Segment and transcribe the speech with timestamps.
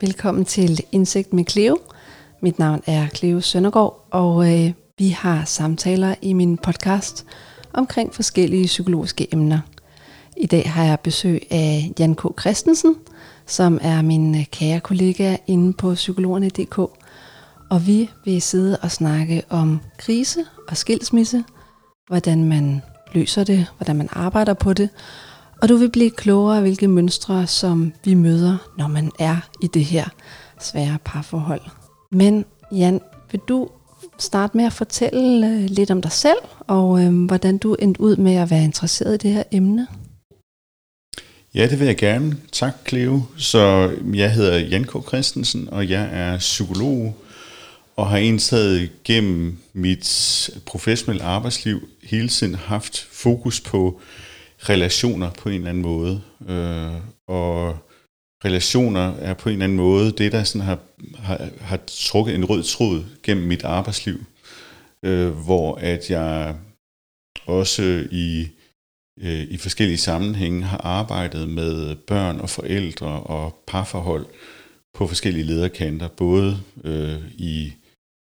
[0.00, 1.78] Velkommen til Indsigt med Cleo.
[2.40, 7.26] Mit navn er Cleo Søndergaard, og øh, vi har samtaler i min podcast
[7.72, 9.60] omkring forskellige psykologiske emner.
[10.40, 12.40] I dag har jeg besøg af Jan K.
[12.40, 12.96] Christensen,
[13.46, 16.78] som er min øh, kære kollega inde på psykologerne.dk.
[17.70, 21.44] Og vi vil sidde og snakke om krise og skilsmisse,
[22.08, 24.88] hvordan man løser det, hvordan man arbejder på det,
[25.62, 29.84] og du vil blive klogere, hvilke mønstre, som vi møder, når man er i det
[29.84, 30.04] her
[30.60, 31.60] svære parforhold.
[32.12, 33.68] Men Jan, vil du
[34.18, 38.16] starte med at fortælle øh, lidt om dig selv, og øh, hvordan du endte ud
[38.16, 39.86] med at være interesseret i det her emne?
[41.58, 42.36] Ja, det vil jeg gerne.
[42.52, 43.22] Tak, Cleo.
[43.36, 45.08] Så jeg hedder Jan K.
[45.08, 47.16] Christensen, og jeg er psykolog,
[47.96, 54.00] og har indtaget gennem mit professionelle arbejdsliv hele tiden haft fokus på
[54.68, 56.22] relationer på en eller anden måde.
[56.48, 56.92] Øh,
[57.28, 57.76] og
[58.44, 60.78] relationer er på en eller anden måde det, der sådan har,
[61.18, 64.24] har, har trukket en rød tråd gennem mit arbejdsliv,
[65.02, 66.54] øh, hvor at jeg
[67.46, 68.48] også i,
[69.20, 74.26] øh, i forskellige sammenhænge har arbejdet med børn og forældre og parforhold
[74.94, 77.72] på forskellige lederkanter, både øh, i,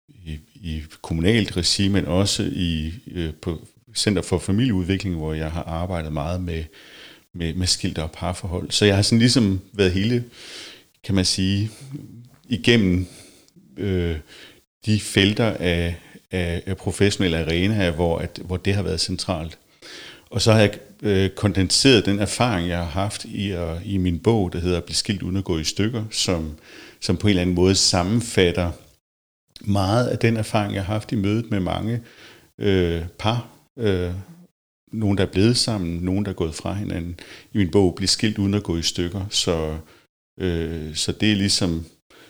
[0.09, 5.63] i, i kommunalt regi, men også i, øh, på Center for Familieudvikling, hvor jeg har
[5.63, 6.65] arbejdet meget med,
[7.35, 8.71] med, med skilte og parforhold.
[8.71, 10.25] Så jeg har sådan ligesom været hele,
[11.05, 11.71] kan man sige,
[12.49, 13.07] igennem
[13.77, 14.17] øh,
[14.87, 15.95] de felter af,
[16.31, 19.59] af, af professionelle arenaer, hvor, at, hvor det har været centralt.
[20.35, 24.19] Og så har jeg øh, kondenseret den erfaring, jeg har haft i, at, i min
[24.19, 26.59] bog, der hedder Bliv skilt uden at gå i stykker, som,
[27.01, 28.71] som på en eller anden måde sammenfatter
[29.61, 32.03] meget af den erfaring, jeg har haft i mødet med mange
[32.59, 33.49] øh, par,
[33.79, 34.15] Øh,
[34.93, 37.21] nogen, der er blevet sammen, nogen, der er gået fra hinanden.
[37.53, 39.79] I min bog Bliv skilt uden at gå i stykker, så,
[40.41, 41.85] øh, så det er ligesom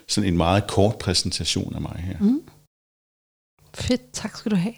[0.09, 2.19] sådan en meget kort præsentation af mig her.
[2.21, 2.43] Mm.
[3.75, 4.75] Fedt, tak skal du have.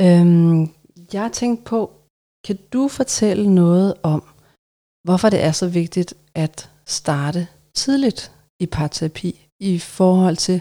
[0.00, 0.70] Øhm,
[1.12, 1.99] jeg tænkte på,
[2.44, 4.22] kan du fortælle noget om,
[5.04, 10.60] hvorfor det er så vigtigt at starte tidligt i parterapi i forhold til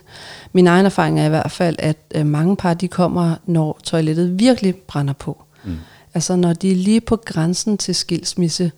[0.53, 4.39] min egen erfaring er i hvert fald, at øh, mange par de kommer, når toilettet
[4.39, 5.44] virkelig brænder på.
[5.66, 5.78] Mm.
[6.13, 8.72] Altså når de er lige på grænsen til skilsmisse,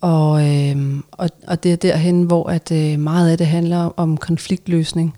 [0.00, 4.16] og, øh, og, og det er derhen, hvor at øh, meget af det handler om
[4.16, 5.16] konfliktløsning.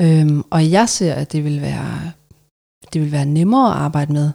[0.00, 2.12] Øhm, og jeg ser, at det vil være
[2.92, 4.30] det vil være nemmere at arbejde med,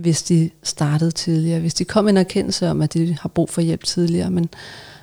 [0.00, 3.60] hvis de startede tidligere, hvis de kom en erkendelse om, at de har brug for
[3.60, 4.30] hjælp tidligere.
[4.30, 4.48] Men,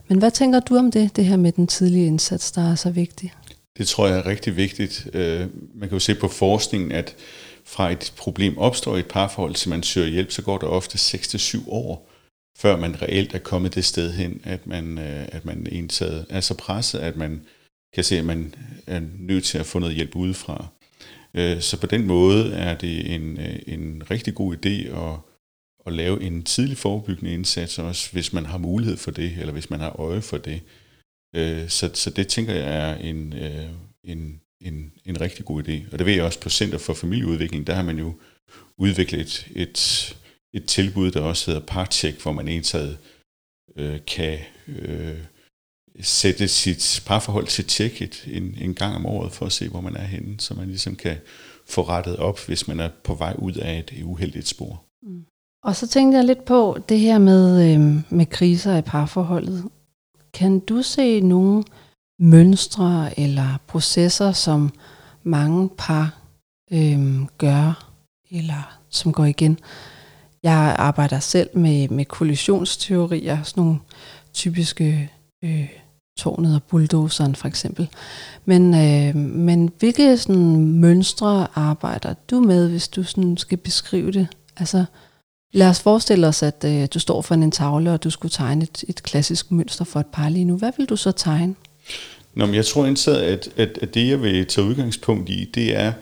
[0.07, 2.91] men hvad tænker du om det, det her med den tidlige indsats, der er så
[2.91, 3.33] vigtig?
[3.77, 5.07] Det tror jeg er rigtig vigtigt.
[5.13, 7.15] Øh, man kan jo se på forskningen, at
[7.65, 10.97] fra et problem opstår i et parforhold, til man søger hjælp, så går der ofte
[10.97, 12.09] 6-7 år,
[12.57, 15.67] før man reelt er kommet det sted hen, at man, øh, at man
[16.29, 17.41] er så presset, at man
[17.93, 18.55] kan se, at man
[18.87, 20.65] er nødt til at få noget hjælp udefra.
[21.33, 25.19] Øh, så på den måde er det en, øh, en rigtig god idé at,
[25.85, 29.69] at lave en tidlig forebyggende indsats, også hvis man har mulighed for det, eller hvis
[29.69, 30.61] man har øje for det.
[31.35, 33.69] Øh, så, så det tænker jeg er en, øh,
[34.03, 35.91] en, en, en rigtig god idé.
[35.91, 38.13] Og det ved jeg også på Center for Familieudvikling, der har man jo
[38.77, 40.15] udviklet et, et,
[40.53, 42.97] et tilbud, der også hedder Parcheck, hvor man indtaget
[43.77, 45.17] øh, kan øh,
[46.01, 49.95] sætte sit parforhold til tjekket en, en gang om året for at se, hvor man
[49.95, 51.17] er henne, så man ligesom kan
[51.69, 54.83] få rettet op, hvis man er på vej ud af et uheldigt spor.
[55.03, 55.25] Mm.
[55.63, 59.63] Og så tænkte jeg lidt på det her med, øh, med kriser i parforholdet.
[60.33, 61.63] Kan du se nogle
[62.19, 64.73] mønstre eller processer, som
[65.23, 66.21] mange par
[66.71, 67.91] øh, gør,
[68.31, 69.59] eller som går igen?
[70.43, 73.79] Jeg arbejder selv med, med kollisionsteorier, sådan nogle
[74.33, 75.11] typiske
[75.43, 75.69] øh,
[76.17, 77.87] tårnet og bulldozeren for eksempel.
[78.45, 84.27] Men, øh, men hvilke sådan, mønstre arbejder du med, hvis du sådan, skal beskrive det?
[84.57, 84.85] Altså,
[85.53, 88.63] Lad os forestille os, at øh, du står for en tavle, og du skulle tegne
[88.63, 90.57] et, et klassisk mønster for et par lige nu.
[90.57, 91.55] Hvad vil du så tegne?
[92.35, 95.75] Nå, men jeg tror indsat, at, at, at det, jeg vil tage udgangspunkt i, det
[95.75, 95.93] er,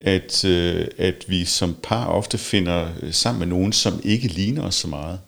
[0.00, 4.62] at, øh, at vi som par ofte finder øh, sammen med nogen, som ikke ligner
[4.62, 5.18] os så meget.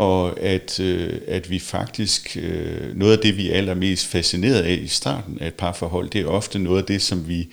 [0.00, 4.72] Og at, øh, at vi faktisk, øh, noget af det, vi er allermest fascineret af
[4.82, 7.48] i starten af et parforhold, det er ofte noget af det, som vi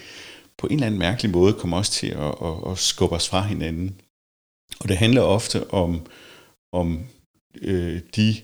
[0.58, 3.42] på en eller anden mærkelig måde kommer også til at, at, at skubbe os fra
[3.42, 4.02] hinanden.
[4.80, 6.08] Og det handler ofte om,
[6.74, 7.00] om
[7.62, 8.36] øh, de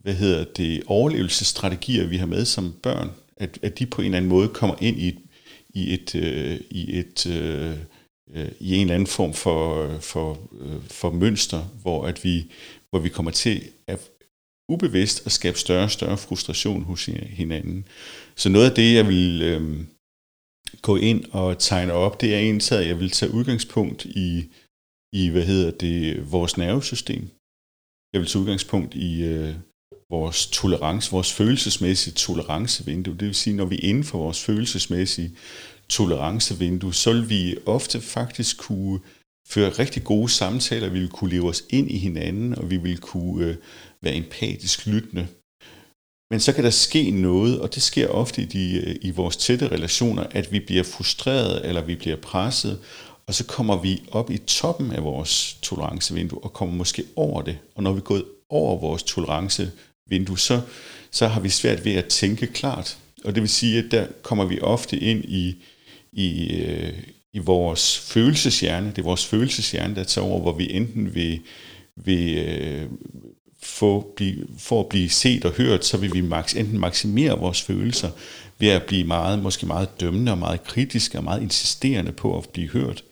[0.00, 4.16] hvad hedder det, overlevelsesstrategier, vi har med som børn, at, at de på en eller
[4.16, 5.18] anden måde kommer ind i
[5.74, 7.76] i et, øh, i et øh,
[8.34, 12.46] øh, i en eller anden form for, øh, for, øh, for mønster, hvor, at vi,
[12.92, 14.10] hvor vi kommer til at
[14.68, 17.84] ubevidst at skabe større og større frustration hos hinanden.
[18.36, 19.84] Så noget af det, jeg vil øh,
[20.82, 24.50] gå ind og tegne op, det er egentlig, at jeg vil tage udgangspunkt i,
[25.12, 27.22] i hvad hedder det, vores nervesystem.
[28.12, 29.54] Jeg vil tage udgangspunkt i øh,
[30.10, 33.14] vores tolerance, vores følelsesmæssige tolerancevindue.
[33.14, 35.36] Det vil sige, når vi er inden for vores følelsesmæssige
[35.88, 39.00] tolerancevindue, så vil vi ofte faktisk kunne
[39.54, 42.98] føre rigtig gode samtaler, vi vil kunne leve os ind i hinanden, og vi vil
[42.98, 43.56] kunne øh,
[44.02, 45.26] være empatisk lyttende.
[46.30, 49.36] Men så kan der ske noget, og det sker ofte i, de, øh, i vores
[49.36, 52.78] tætte relationer, at vi bliver frustreret, eller vi bliver presset,
[53.26, 57.58] og så kommer vi op i toppen af vores tolerancevindue, og kommer måske over det.
[57.74, 60.60] Og når vi er gået over vores tolerancevindue, så,
[61.10, 62.98] så har vi svært ved at tænke klart.
[63.24, 65.56] Og det vil sige, at der kommer vi ofte ind i,
[66.12, 66.92] i, øh,
[67.32, 68.86] i vores følelseshjerne.
[68.86, 71.40] Det er vores følelseshjerne, der tager over, hvor vi enten vil,
[71.96, 72.88] vil øh,
[73.62, 77.62] få, blive, for at blive set og hørt, så vil vi maks, enten maksimere vores
[77.62, 78.10] følelser
[78.58, 82.48] ved at blive meget, måske meget dømmende og meget kritiske og meget insisterende på at
[82.48, 83.04] blive hørt.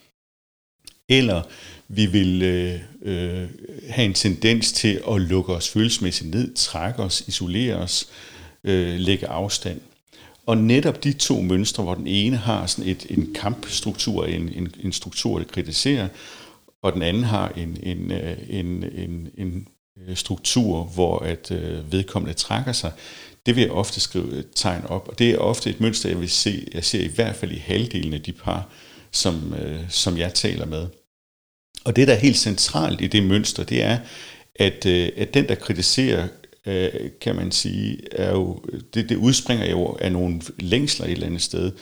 [1.08, 1.42] Eller
[1.88, 3.48] vi vil øh, øh,
[3.88, 8.08] have en tendens til at lukke os følelsesmæssigt ned, trække os, isolere os,
[8.64, 9.80] øh, lægge afstand.
[10.50, 14.74] Og netop de to mønstre, hvor den ene har sådan et, en kampstruktur, en, en,
[14.82, 16.08] en struktur, der kritiserer,
[16.82, 19.68] og den anden har en, en, øh, en, en, en
[19.98, 22.92] øh, struktur, hvor at øh, vedkommende trækker sig,
[23.46, 25.08] det vil jeg ofte skrive et tegn op.
[25.08, 27.58] Og det er ofte et mønster, jeg vil se, jeg ser i hvert fald i
[27.58, 28.68] halvdelen af de par,
[29.12, 29.54] som,
[29.88, 30.86] som jeg taler med.
[31.84, 33.98] Og det, der er helt centralt i det mønster, det er,
[34.54, 36.28] at, at den, der kritiserer,
[36.66, 38.62] øh, kan man sige, er jo,
[38.94, 41.72] det, det udspringer jo af nogle længsler et eller andet sted.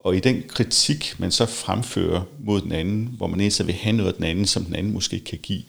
[0.00, 3.96] Og i den kritik, man så fremfører mod den anden, hvor man så vil have
[3.96, 5.62] noget af den anden, som den anden måske kan give,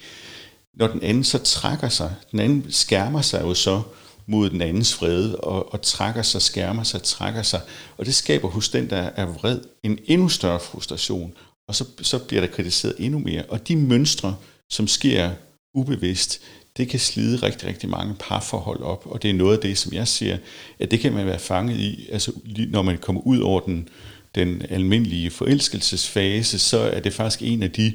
[0.73, 3.81] når den anden så trækker sig, den anden skærmer sig jo så
[4.25, 7.61] mod den andens fred, og, og trækker sig, skærmer sig, trækker sig,
[7.97, 11.33] og det skaber hos den, der er vred, en endnu større frustration,
[11.67, 13.43] og så, så bliver der kritiseret endnu mere.
[13.43, 14.35] Og de mønstre,
[14.69, 15.31] som sker
[15.73, 16.41] ubevidst,
[16.79, 19.93] det kan slide rigtig, rigtig mange parforhold op, og det er noget af det, som
[19.93, 20.37] jeg siger,
[20.79, 22.31] at det kan man være fanget i, altså
[22.69, 23.89] når man kommer ud over den,
[24.35, 27.93] den almindelige forelskelsesfase, så er det faktisk en af de,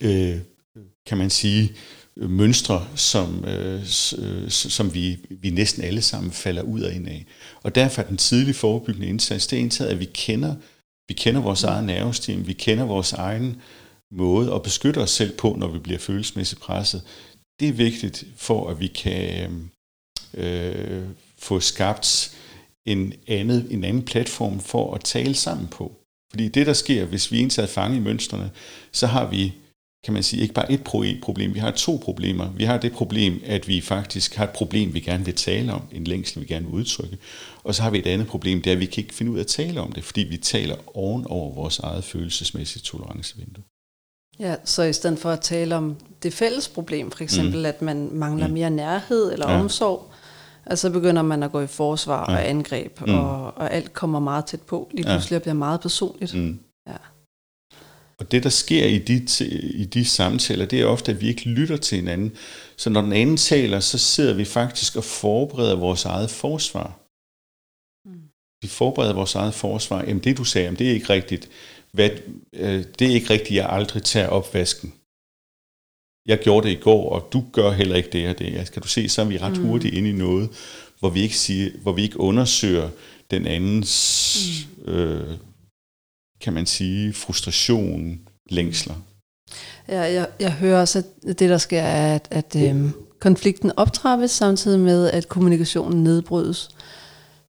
[0.00, 0.38] øh,
[1.06, 1.72] kan man sige,
[2.16, 3.82] mønstre, som, øh,
[4.18, 7.26] øh som vi, vi næsten alle sammen falder ud af ind af.
[7.62, 10.54] Og derfor er den tidlige forebyggende indsats, det er indtaget, at vi kender,
[11.08, 13.56] vi kender vores eget nervesystem, vi kender vores egen
[14.12, 17.02] måde at beskytte os selv på, når vi bliver følelsesmæssigt presset
[17.60, 19.70] det er vigtigt for, at vi kan øhm,
[20.34, 21.04] øh,
[21.38, 22.36] få skabt
[22.86, 25.96] en, andet, en anden platform for at tale sammen på.
[26.30, 28.50] Fordi det, der sker, hvis vi er fange i mønstrene,
[28.92, 29.52] så har vi,
[30.04, 30.84] kan man sige, ikke bare et
[31.22, 32.50] problem, vi har to problemer.
[32.50, 35.82] Vi har det problem, at vi faktisk har et problem, vi gerne vil tale om,
[35.92, 37.18] en længsel, vi gerne vil udtrykke.
[37.64, 39.36] Og så har vi et andet problem, det er, at vi kan ikke finde ud
[39.36, 43.64] af at tale om det, fordi vi taler oven over vores eget følelsesmæssige tolerancevindue.
[44.40, 47.64] Ja, så i stedet for at tale om det fælles problem, for eksempel mm.
[47.64, 48.52] at man mangler mm.
[48.52, 49.60] mere nærhed eller ja.
[49.60, 50.10] omsorg,
[50.66, 52.36] altså så begynder man at gå i forsvar ja.
[52.36, 53.14] og angreb, mm.
[53.14, 54.90] og, og alt kommer meget tæt på.
[54.92, 55.38] Lige pludselig ja.
[55.38, 56.34] bliver meget personligt.
[56.34, 56.58] Mm.
[56.88, 56.96] Ja.
[58.18, 59.26] Og det, der sker i de,
[59.60, 62.32] i de samtaler, det er ofte, at vi ikke lytter til hinanden.
[62.76, 66.98] Så når den anden taler, så sidder vi faktisk og forbereder vores eget forsvar.
[68.08, 68.20] Mm.
[68.62, 70.02] Vi forbereder vores eget forsvar.
[70.02, 71.48] Jamen det, du sagde, jamen, det er ikke rigtigt
[71.92, 72.10] hvad,
[72.52, 74.94] øh, det er ikke rigtigt, jeg aldrig tager opvasken.
[76.26, 78.70] Jeg gjorde det i går, og du gør heller ikke det og det.
[78.72, 79.66] Kan du se, så er vi ret mm.
[79.66, 80.50] hurtigt inde i noget,
[80.98, 82.88] hvor vi ikke, siger, hvor vi ikke undersøger
[83.30, 84.92] den andens, mm.
[84.92, 85.38] øh,
[86.40, 88.20] kan man sige, frustration,
[88.50, 88.94] længsler.
[89.88, 94.30] Ja, jeg, jeg hører også, at det der sker er, at, at øh, konflikten optrappes
[94.30, 96.68] samtidig med, at kommunikationen nedbrydes.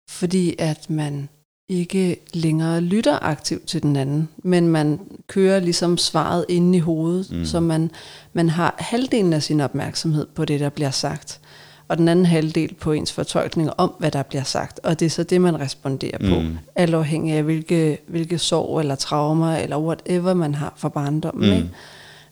[0.09, 1.29] Fordi at man
[1.71, 7.31] ikke længere lytter aktivt til den anden, men man kører ligesom svaret inde i hovedet,
[7.31, 7.45] mm.
[7.45, 7.91] så man,
[8.33, 11.39] man har halvdelen af sin opmærksomhed på det, der bliver sagt,
[11.87, 15.09] og den anden halvdel på ens fortolkninger om, hvad der bliver sagt, og det er
[15.09, 16.57] så det, man responderer på, mm.
[16.75, 21.55] alt afhængig af, hvilke, hvilke sorg eller traumer, eller whatever man har fra barndommen, mm.
[21.55, 21.69] ikke?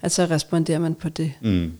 [0.01, 1.31] altså responderer man på det.
[1.41, 1.71] Mm.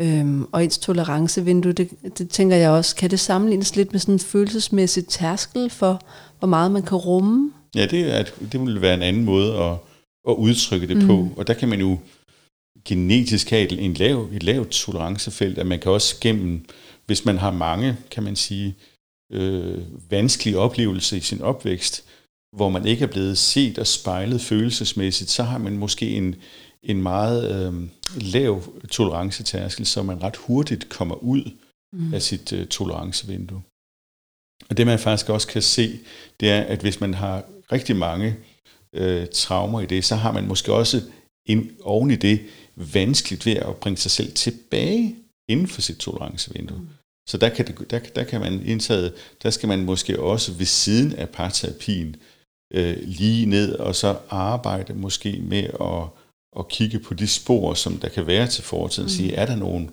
[0.00, 4.14] Øhm, og ens tolerancevindue, det, det tænker jeg også, kan det sammenlignes lidt med sådan
[4.14, 6.00] en følelsesmæssig tærskel for,
[6.38, 7.52] hvor meget man kan rumme?
[7.74, 9.72] Ja, det, er, det vil være en anden måde at,
[10.28, 11.06] at udtrykke det mm.
[11.06, 11.28] på.
[11.36, 11.98] Og der kan man jo
[12.84, 16.64] genetisk have en lav, et lavt tolerancefelt, at man kan også gennem
[17.08, 18.76] hvis man har mange, kan man sige,
[19.32, 22.04] øh, vanskelige oplevelser i sin opvækst,
[22.56, 26.34] hvor man ikke er blevet set og spejlet følelsesmæssigt, så har man måske en,
[26.82, 27.88] en meget øh,
[28.32, 31.50] lav tolerancetærskel, så man ret hurtigt kommer ud
[31.92, 32.14] mm.
[32.14, 33.62] af sit øh, tolerancevindue.
[34.70, 35.98] Og det man faktisk også kan se,
[36.40, 38.36] det er, at hvis man har rigtig mange
[38.92, 41.02] øh, traumer i det, så har man måske også
[41.46, 42.40] en, oven i det
[42.76, 45.16] vanskeligt ved at bringe sig selv tilbage
[45.48, 46.78] inden for sit tolerancevindue.
[46.78, 46.88] Mm.
[47.28, 50.66] Så der kan, det, der, der kan man indtage, der skal man måske også ved
[50.66, 52.16] siden af parterapien
[52.74, 56.22] øh, lige ned og så arbejde måske med at,
[56.58, 59.06] at kigge på de spor, som der kan være til fortiden.
[59.06, 59.08] Mm.
[59.08, 59.88] Sige, er der nogle,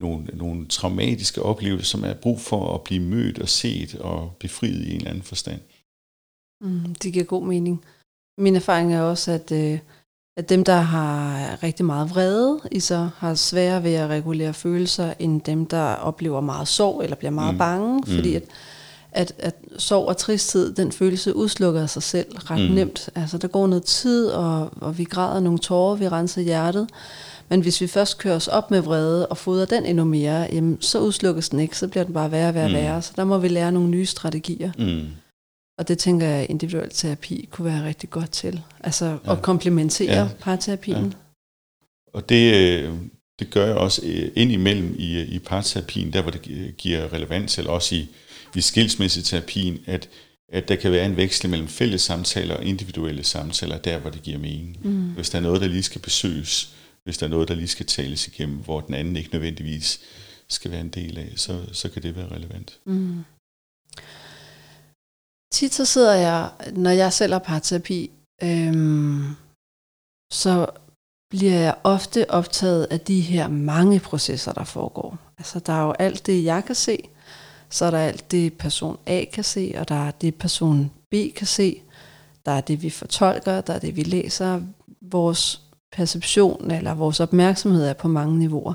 [0.00, 4.84] nogle, nogle traumatiske oplevelser, som er brug for at blive mødt og set og befriet
[4.84, 5.60] i en eller anden forstand?
[6.60, 7.84] Mm, det giver god mening.
[8.38, 9.78] Min erfaring er også, at, øh,
[10.36, 15.14] at dem, der har rigtig meget vrede i sig, har sværere ved at regulere følelser,
[15.18, 17.58] end dem, der oplever meget sorg eller bliver meget mm.
[17.58, 18.14] bange, mm.
[18.14, 18.44] fordi at,
[19.12, 22.74] at, at sorg og tristhed, den følelse udslukker sig selv ret mm.
[22.74, 23.10] nemt.
[23.14, 26.88] Altså der går noget tid, og, og vi græder nogle tårer, vi renser hjertet,
[27.50, 30.80] men hvis vi først kører os op med vrede og fodrer den endnu mere, jamen,
[30.80, 32.74] så udslukkes den ikke, så bliver den bare værre og værre, mm.
[32.74, 33.02] værre.
[33.02, 34.72] Så der må vi lære nogle nye strategier.
[34.78, 35.06] Mm.
[35.78, 38.62] Og det tænker jeg, individuel terapi kunne være rigtig godt til.
[38.80, 39.32] Altså ja.
[39.32, 40.28] at komplementere ja.
[40.40, 41.04] parterapien.
[41.04, 41.10] Ja.
[42.14, 42.94] Og det, øh,
[43.38, 47.58] det gør jeg også øh, ind imellem i, i parterapien, der hvor det giver relevans,
[47.58, 48.08] eller også i,
[48.56, 50.08] i skilsmisseterapien, at,
[50.52, 54.22] at der kan være en veksel mellem fælles samtaler og individuelle samtaler, der hvor det
[54.22, 54.78] giver mening.
[54.82, 55.10] Mm.
[55.10, 56.74] Hvis der er noget, der lige skal besøges,
[57.08, 60.00] hvis der er noget, der lige skal tales igennem, hvor den anden ikke nødvendigvis
[60.48, 62.80] skal være en del af, så, så kan det være relevant.
[62.84, 63.24] Mm.
[65.52, 68.10] Tit så sidder jeg, når jeg selv har parterapi,
[68.42, 69.24] øhm,
[70.32, 70.66] så
[71.30, 75.18] bliver jeg ofte optaget af de her mange processer, der foregår.
[75.38, 76.98] Altså der er jo alt det, jeg kan se,
[77.70, 81.14] så er der alt det, person A kan se, og der er det, person B
[81.36, 81.82] kan se,
[82.46, 84.62] der er det, vi fortolker, der er det, vi læser.
[85.00, 88.74] Vores perception eller vores opmærksomhed er på mange niveauer.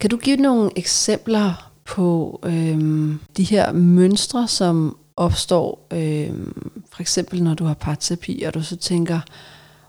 [0.00, 7.42] Kan du give nogle eksempler på øhm, de her mønstre, som opstår, øhm, for eksempel
[7.42, 9.20] når du har parterapi, og du så tænker,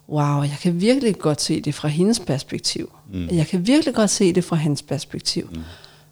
[0.09, 2.91] wow, jeg kan virkelig godt se det fra hendes perspektiv.
[3.13, 3.27] Mm.
[3.27, 5.49] Jeg kan virkelig godt se det fra hans perspektiv.
[5.51, 5.61] Mm.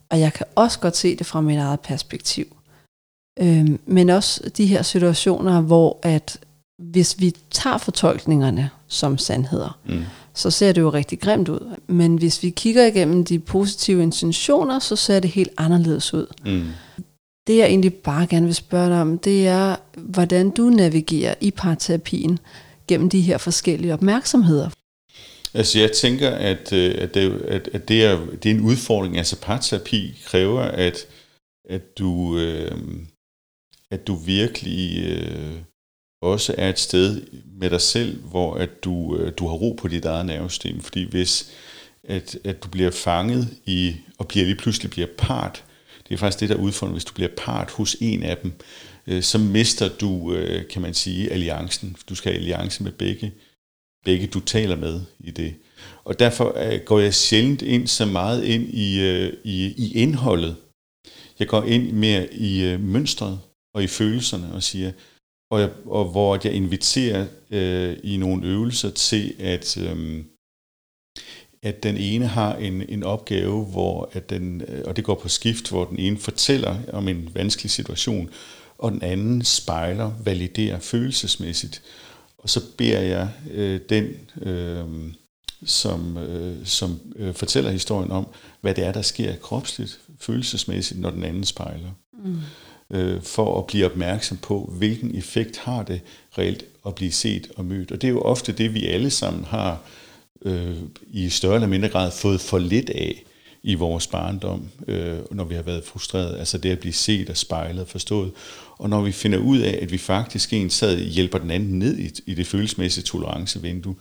[0.10, 2.46] Og jeg kan også godt se det fra mit eget perspektiv.
[3.40, 6.40] Øhm, men også de her situationer, hvor at
[6.80, 10.04] hvis vi tager fortolkningerne som sandheder, mm.
[10.34, 11.76] så ser det jo rigtig grimt ud.
[11.88, 16.28] Men hvis vi kigger igennem de positive intentioner, så ser det helt anderledes ud.
[16.46, 16.68] Mm.
[17.48, 21.52] Det jeg egentlig bare gerne vil spørge dig om, det er, hvordan du navigerer i
[21.52, 22.40] parterapien
[22.88, 24.70] gennem de her forskellige opmærksomheder.
[25.54, 29.18] Altså jeg tænker, at, øh, at, det, at, at det, er, det er en udfordring.
[29.18, 30.98] Altså parterapi kræver, at,
[31.70, 32.72] at, du, øh,
[33.92, 35.56] at du virkelig øh,
[36.22, 37.22] også er et sted
[37.60, 40.82] med dig selv, hvor at du, øh, du har ro på dit eget nervesystem.
[40.82, 41.52] Fordi hvis
[42.04, 45.64] at, at du bliver fanget i, og bliver lige pludselig bliver part,
[46.08, 48.54] det er faktisk det, der udfordrer, hvis du bliver part hos en af dem,
[49.08, 51.96] øh, så mister du, øh, kan man sige, alliancen.
[52.10, 53.34] Du skal have alliance med begge,
[54.06, 55.56] begge du taler med i det.
[56.04, 60.56] Og derfor øh, går jeg sjældent ind så meget ind i, øh, i, i indholdet.
[61.40, 63.40] Jeg går ind mere i øh, mønstret
[63.74, 64.92] og i følelserne og siger,
[65.50, 70.24] og, jeg, og hvor jeg inviterer øh, i nogle øvelser til, at, øh,
[71.64, 75.30] at den ene har en, en opgave, hvor at den, øh, og det går på
[75.30, 78.30] skift, hvor den ene fortæller om en vanskelig situation,
[78.78, 81.82] og den anden spejler, validerer følelsesmæssigt.
[82.38, 84.08] Og så beder jeg øh, den,
[84.42, 84.86] øh,
[85.66, 88.28] som, øh, som øh, fortæller historien om,
[88.62, 91.92] hvad det er, der sker kropsligt, følelsesmæssigt, når den anden spejler.
[92.24, 92.38] Mm
[92.94, 96.02] øh, for at blive opmærksom på, hvilken effekt har det
[96.38, 97.92] reelt at blive set og mødt.
[97.92, 99.82] Og det er jo ofte det, vi alle sammen har
[100.46, 100.76] øh,
[101.08, 103.24] i større eller mindre grad fået for lidt af
[103.64, 106.40] i vores barndom, øh, når vi har været frustreret.
[106.40, 108.32] Altså det at blive set og spejlet og forstået.
[108.78, 111.98] Og når vi finder ud af, at vi faktisk en sad hjælper den anden ned
[111.98, 113.96] i, i det følelsesmæssige tolerancevindue,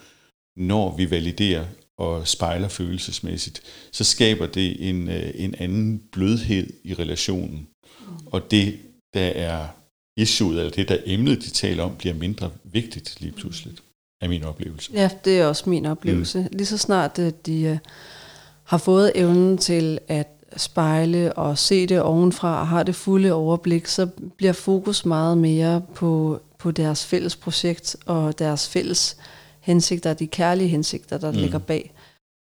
[0.56, 1.64] når vi validerer
[1.98, 7.68] og spejler følelsesmæssigt, så skaber det en, øh, en anden blødhed i relationen.
[8.26, 8.78] Og det,
[9.14, 9.66] der er
[10.16, 13.74] issueet, eller det, der emnet, de taler om, bliver mindre vigtigt lige pludselig,
[14.20, 14.92] er min oplevelse.
[14.94, 16.38] Ja, det er også min oplevelse.
[16.38, 16.48] Mm.
[16.52, 17.78] Lige så snart de uh,
[18.64, 23.86] har fået evnen til at spejle og se det ovenfra og har det fulde overblik,
[23.86, 29.16] så bliver fokus meget mere på, på deres fælles projekt og deres fælles
[29.60, 31.38] hensigter, de kærlige hensigter, der mm.
[31.38, 31.92] ligger bag.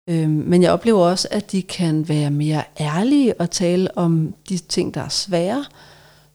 [0.08, 4.58] Øhm, men jeg oplever også, at de kan være mere ærlige og tale om de
[4.58, 5.64] ting, der er svære,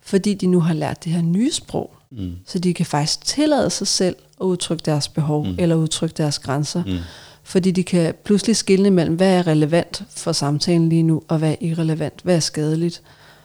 [0.02, 1.96] fordi de nu har lært det her nye sprog.
[2.12, 2.32] Mm.
[2.46, 5.56] Så de kan faktisk tillade sig selv at udtrykke deres behov, mm.
[5.60, 6.84] eller udtrykke deres grænser.
[6.86, 6.98] Mm.
[7.44, 11.52] Fordi de kan pludselig skille mellem, hvad er relevant for samtalen lige nu, og hvad
[11.52, 13.02] er irrelevant, hvad er skadeligt,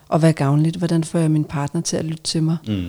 [0.09, 2.57] og hvad er gavnligt, hvordan får jeg min partner til at lytte til mig.
[2.67, 2.87] Mm.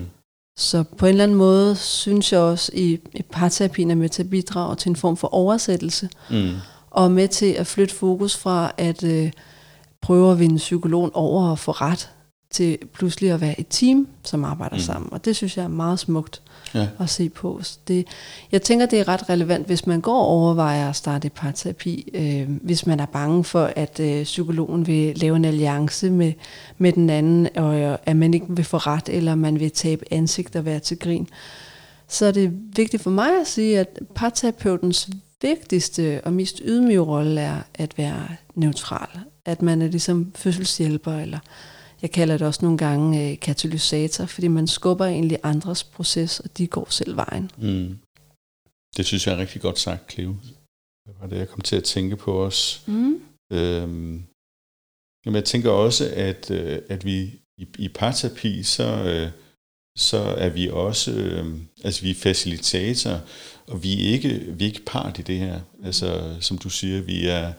[0.58, 4.08] Så på en eller anden måde synes jeg også, at i, i parterapien er med
[4.08, 6.50] til at bidrage til en form for oversættelse, mm.
[6.98, 9.32] Og med til at flytte fokus fra at øh,
[10.00, 12.10] prøve at vinde psykologen over og få ret,
[12.50, 14.82] til pludselig at være et team, som arbejder mm.
[14.82, 15.12] sammen.
[15.12, 16.42] Og det synes jeg er meget smukt
[16.74, 16.88] ja.
[17.00, 17.60] at se på.
[17.62, 18.06] Så det,
[18.52, 22.50] jeg tænker, det er ret relevant, hvis man går og overvejer at starte parterapi, øh,
[22.62, 26.32] hvis man er bange for, at øh, psykologen vil lave en alliance med,
[26.78, 30.04] med den anden, og øh, at man ikke vil få ret, eller man vil tabe
[30.10, 31.28] ansigt og være til grin.
[32.08, 35.08] Så er det vigtigt for mig at sige, at parterapeutens
[35.42, 39.08] vigtigste og mest ydmyge rolle er at være neutral.
[39.44, 41.38] At man er ligesom fødselshjælper, eller
[42.02, 46.58] jeg kalder det også nogle gange øh, katalysator, fordi man skubber egentlig andres proces, og
[46.58, 47.50] de går selv vejen.
[47.58, 47.98] Mm.
[48.96, 50.36] Det synes jeg er rigtig godt sagt, Cleo.
[51.06, 52.82] Det var det, jeg kom til at tænke på os.
[52.86, 53.20] Mm.
[53.52, 54.24] Øhm,
[55.26, 59.30] jamen, jeg tænker også, at, øh, at vi i, i parterapi, så, øh,
[59.98, 61.46] så er vi også, øh,
[61.84, 63.20] altså vi er facilitator,
[63.66, 65.60] og vi er ikke, vi er ikke part i det her.
[65.84, 67.52] Altså, som du siger, vi er,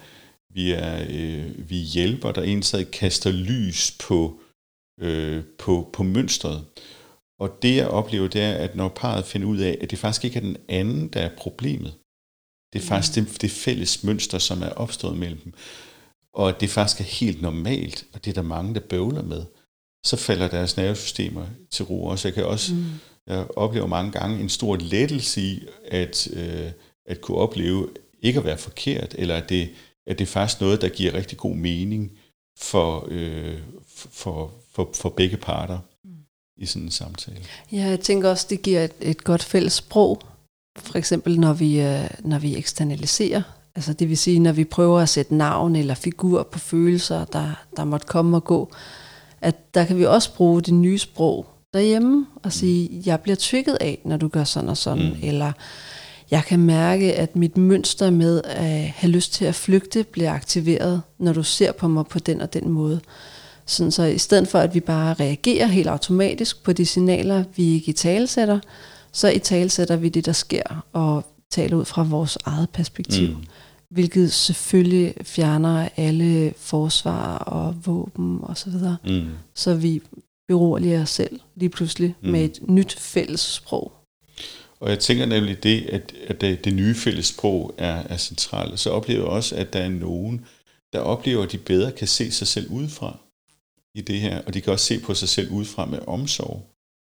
[0.53, 4.39] vi er øh, vi hjælper, der ensat kaster lys på,
[5.01, 6.65] øh, på, på mønstret.
[7.39, 10.25] Og det jeg oplever, det er, at når parret finder ud af, at det faktisk
[10.25, 11.93] ikke er den anden, der er problemet.
[12.73, 13.25] Det er faktisk mm.
[13.25, 15.53] det, det fælles mønster, som er opstået mellem dem.
[16.33, 19.45] Og at det faktisk er helt normalt, og det er der mange, der bøvler med.
[20.05, 22.27] Så falder deres nervesystemer til ro også.
[22.27, 22.85] Jeg kan også mm.
[23.27, 26.71] jeg oplever mange gange en stor lettelse i, at, øh,
[27.05, 27.89] at kunne opleve
[28.21, 29.69] ikke at være forkert, eller at det,
[30.07, 32.11] at det er faktisk noget, der giver rigtig god mening
[32.59, 33.57] for, øh,
[33.95, 36.11] for, for, for begge parter mm.
[36.57, 37.37] i sådan en samtale.
[37.71, 40.21] Ja, jeg tænker også, det giver et, et godt fælles sprog.
[40.77, 43.41] For eksempel, når vi, øh, når vi eksternaliserer.
[43.75, 47.65] Altså det vil sige, når vi prøver at sætte navn eller figur på følelser, der,
[47.77, 48.73] der måtte komme og gå.
[49.41, 52.51] At der kan vi også bruge det nye sprog derhjemme og mm.
[52.51, 55.09] sige, jeg bliver trigget af, når du gør sådan og sådan.
[55.09, 55.27] Mm.
[55.27, 55.51] Eller
[56.31, 61.01] jeg kan mærke, at mit mønster med at have lyst til at flygte bliver aktiveret,
[61.19, 62.99] når du ser på mig på den og den måde.
[63.65, 67.73] Sådan så i stedet for, at vi bare reagerer helt automatisk på de signaler, vi
[67.73, 68.59] ikke i talesætter,
[69.11, 73.29] så i talesætter vi det, der sker, og taler ud fra vores eget perspektiv.
[73.29, 73.43] Mm.
[73.91, 78.55] Hvilket selvfølgelig fjerner alle forsvar og våben osv.
[78.55, 78.97] Så, videre.
[79.03, 79.27] mm.
[79.55, 80.01] så vi
[80.47, 82.29] beroliger os selv lige pludselig mm.
[82.29, 83.91] med et nyt fælles sprog.
[84.79, 88.79] Og jeg tænker nemlig det, at, at det, det nye fælles sprog er, er centralt.
[88.79, 90.45] Så oplever jeg også, at der er nogen,
[90.93, 93.17] der oplever, at de bedre kan se sig selv udefra
[93.95, 96.65] i det her, og de kan også se på sig selv udefra med omsorg.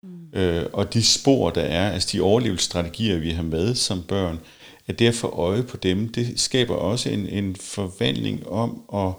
[0.04, 0.40] Mm.
[0.40, 4.40] Øh, og de spor, der er, altså de overlevelsesstrategier, vi har med som børn,
[4.88, 9.14] at det at få øje på dem, det skaber også en, en forvandling om at,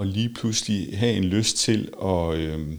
[0.00, 2.78] at lige pludselig have en lyst til at, øh,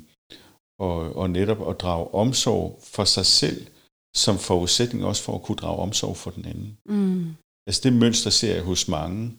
[0.79, 3.67] og, og netop at drage omsorg for sig selv,
[4.15, 6.77] som forudsætning også for at kunne drage omsorg for den anden.
[6.85, 7.35] Mm.
[7.67, 9.31] Altså det mønster ser jeg hos mange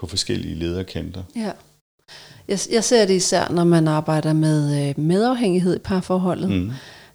[0.00, 1.22] på forskellige lederkanter.
[1.36, 1.52] Ja.
[2.48, 6.50] Jeg, jeg ser det især, når man arbejder med øh, medafhængighed i parforholdet.
[6.50, 6.70] Mm.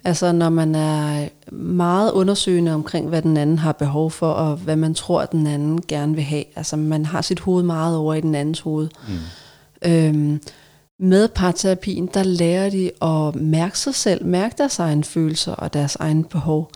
[0.06, 4.76] Altså når man er meget undersøgende omkring, hvad den anden har behov for, og hvad
[4.76, 6.44] man tror, at den anden gerne vil have.
[6.56, 8.90] Altså man har sit hoved meget over i den andens hoved.
[9.08, 9.92] Mm.
[9.92, 10.42] Øhm,
[11.00, 15.96] med parterapien, der lærer de at mærke sig selv, mærke deres egne følelser og deres
[15.96, 16.72] egne behov.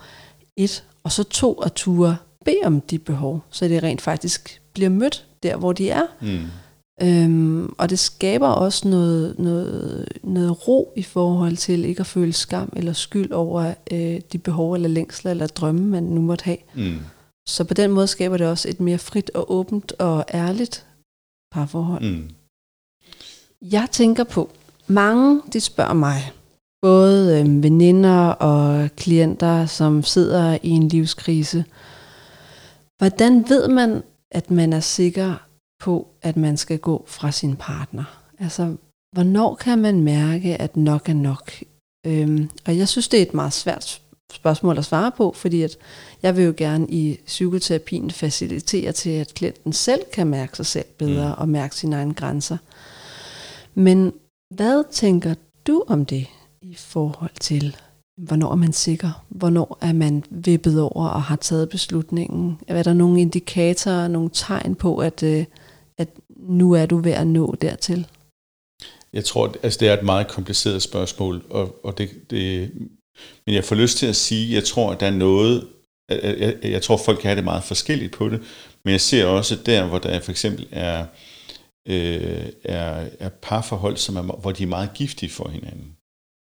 [0.56, 4.90] Et, og så to, at ture bede om de behov, så det rent faktisk bliver
[4.90, 6.02] mødt der, hvor de er.
[6.20, 6.40] Mm.
[7.02, 12.32] Øhm, og det skaber også noget, noget, noget ro i forhold til ikke at føle
[12.32, 16.58] skam eller skyld over øh, de behov eller længsler eller drømme, man nu måtte have.
[16.74, 16.98] Mm.
[17.48, 20.86] Så på den måde skaber det også et mere frit og åbent og ærligt
[21.52, 22.02] parforhold.
[22.02, 22.30] Mm.
[23.62, 24.50] Jeg tænker på,
[24.86, 26.32] mange de spørger mig,
[26.82, 31.64] både øh, veninder og klienter, som sidder i en livskrise.
[32.98, 35.47] Hvordan ved man, at man er sikker
[35.80, 38.04] på, at man skal gå fra sin partner?
[38.38, 38.76] Altså,
[39.12, 41.52] hvornår kan man mærke, at nok er nok?
[42.06, 44.00] Øhm, og jeg synes, det er et meget svært
[44.32, 45.76] spørgsmål at svare på, fordi at
[46.22, 50.86] jeg vil jo gerne i psykoterapien facilitere til, at klienten selv kan mærke sig selv
[50.98, 51.40] bedre mm.
[51.40, 52.56] og mærke sine egne grænser.
[53.74, 54.12] Men
[54.54, 55.34] hvad tænker
[55.66, 56.26] du om det
[56.62, 57.76] i forhold til,
[58.16, 59.24] hvornår er man sikker?
[59.28, 62.60] Hvornår er man vippet over og har taget beslutningen?
[62.68, 65.46] Er der nogle indikatorer, nogle tegn på, at, øh, at
[66.38, 68.06] nu er du ved at nå dertil?
[69.12, 72.70] Jeg tror, altså det er et meget kompliceret spørgsmål, og, og det, det,
[73.46, 75.68] men jeg får lyst til at sige, jeg tror, at der er noget,
[76.08, 78.42] jeg, jeg, jeg tror, folk kan have det meget forskelligt på det,
[78.84, 81.06] men jeg ser også der, hvor der for eksempel er,
[81.88, 85.96] øh, er, er parforhold, som er, hvor de er meget giftige for hinanden.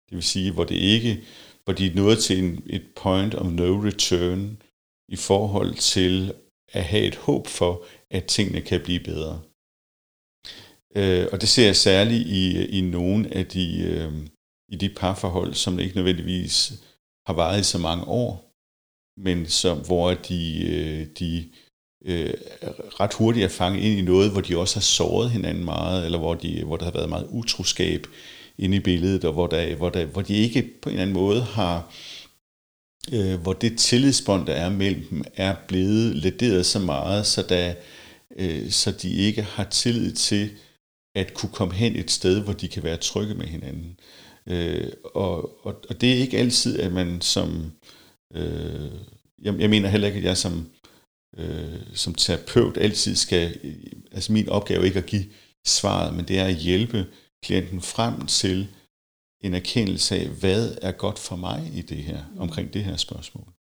[0.09, 1.21] Det vil sige, hvor det ikke,
[1.65, 4.63] hvor de er nået til en, et point of no return
[5.09, 6.33] i forhold til
[6.73, 9.41] at have et håb for, at tingene kan blive bedre.
[10.97, 14.13] Øh, og det ser jeg særligt i, i nogle af de, øh,
[14.69, 16.73] i de parforhold, som ikke nødvendigvis
[17.27, 18.51] har varet i så mange år,
[19.21, 21.51] men som, hvor de, øh, de
[22.05, 22.35] øh,
[23.01, 26.19] ret hurtigt er fanget ind i noget, hvor de også har såret hinanden meget, eller
[26.19, 28.07] hvor, de, hvor der har været meget utroskab
[28.59, 31.15] inde i billedet, og hvor, der, hvor, der, hvor de ikke på en eller anden
[31.15, 31.93] måde har,
[33.13, 37.75] øh, hvor det tillidsbånd, der er mellem dem, er blevet lederet så meget, så, der,
[38.37, 40.51] øh, så de ikke har tillid til
[41.15, 44.01] at kunne komme hen et sted, hvor de kan være trygge med hinanden.
[44.47, 47.73] Øh, og, og, og det er ikke altid, at man som...
[48.35, 48.91] Øh,
[49.43, 50.71] jeg, jeg mener heller ikke, at jeg som,
[51.39, 53.59] øh, som terapeut altid skal...
[54.13, 55.25] Altså min opgave er ikke at give
[55.67, 57.07] svaret, men det er at hjælpe
[57.43, 58.69] klienten frem til
[59.45, 63.53] en erkendelse af, hvad er godt for mig i det her, omkring det her spørgsmål.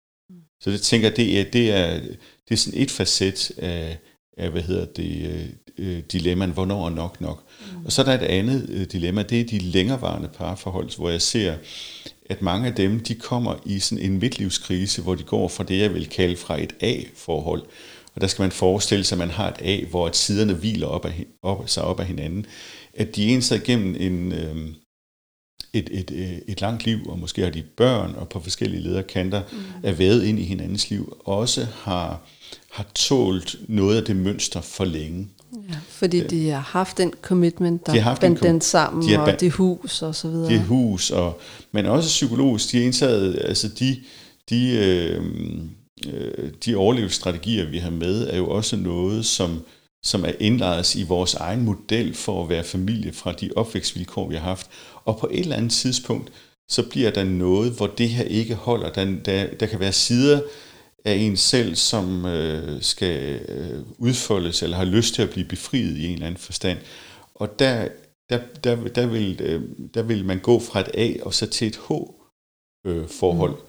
[0.62, 2.00] Så det tænker det er, det er,
[2.48, 4.00] det er sådan et facet af,
[4.38, 7.44] af hvad hedder det, øh, dilemmaen, hvornår er nok nok.
[7.60, 7.86] Mm.
[7.86, 11.22] Og så er der et andet øh, dilemma, det er de længerevarende parforhold, hvor jeg
[11.22, 11.56] ser,
[12.30, 15.80] at mange af dem, de kommer i sådan en midtlivskrise, hvor de går fra det,
[15.80, 17.64] jeg vil kalde fra et A-forhold.
[18.16, 20.88] Og der skal man forestille sig, at man har et A, hvor at siderne hviler
[20.88, 22.46] op af, op, sig op af hinanden.
[22.94, 24.56] At de ens igennem en, øh,
[25.74, 28.82] et, et, et, øh, et langt liv, og måske har de børn, og på forskellige
[28.82, 29.58] lederkanter, mm.
[29.84, 32.22] er været ind i hinandens liv, også har,
[32.72, 35.28] har tålt noget af det mønster for længe.
[35.54, 39.40] Ja, fordi de har haft den commitment, der de har bandt den sammen, de og
[39.40, 40.50] det hus og så videre.
[40.54, 41.40] Det hus, og,
[41.72, 43.98] men også psykologisk, de er indtaget, altså de,
[44.50, 45.24] de, øh,
[46.08, 49.60] øh, de overlevelsesstrategier, vi har med, er jo også noget, som,
[50.04, 54.36] som er indlejret i vores egen model for at være familie fra de opvækstvilkår, vi
[54.36, 54.68] har haft.
[55.06, 56.32] Og på et eller andet tidspunkt,
[56.70, 58.90] så bliver der noget, hvor det her ikke holder.
[58.90, 60.40] Der, der, der kan være sider,
[61.10, 65.98] af en selv, som øh, skal øh, udfoldes eller har lyst til at blive befriet
[65.98, 66.78] i en eller anden forstand.
[67.36, 67.88] Og der,
[68.30, 69.62] der, der, der, vil, øh,
[69.94, 73.52] der vil man gå fra et A og så til et H-forhold.
[73.52, 73.66] Øh, mm.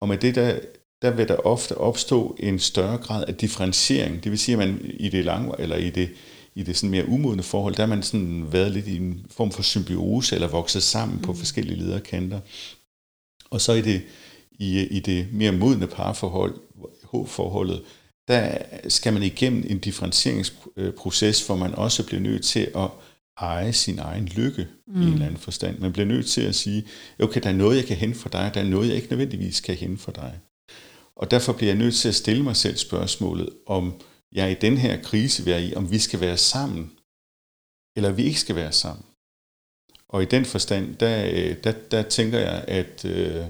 [0.00, 0.58] Og med det der,
[1.02, 4.24] der vil der ofte opstå en større grad af differentiering.
[4.24, 6.10] Det vil sige, at man i det lange, eller i det,
[6.54, 9.50] i det sådan mere umodne forhold, der har man sådan været lidt i en form
[9.50, 11.22] for symbiose, eller vokset sammen mm.
[11.22, 12.40] på forskellige lederkanter.
[13.50, 14.02] Og så i det,
[14.50, 16.54] i, i det mere modne parforhold,
[17.12, 17.82] H-forholdet,
[18.28, 22.90] der skal man igennem en differentieringsproces, hvor man også bliver nødt til at
[23.36, 24.94] eje sin egen lykke mm.
[24.94, 25.12] i en mm.
[25.12, 25.78] eller anden forstand.
[25.78, 26.86] Man bliver nødt til at sige,
[27.18, 29.60] okay, der er noget, jeg kan hente for dig, der er noget, jeg ikke nødvendigvis
[29.60, 30.40] kan hente for dig.
[31.16, 34.00] Og derfor bliver jeg nødt til at stille mig selv spørgsmålet, om
[34.32, 36.92] jeg i den her krise vil i, om vi skal være sammen,
[37.96, 39.04] eller vi ikke skal være sammen.
[40.08, 43.44] Og i den forstand, der, der, der tænker jeg, at øh,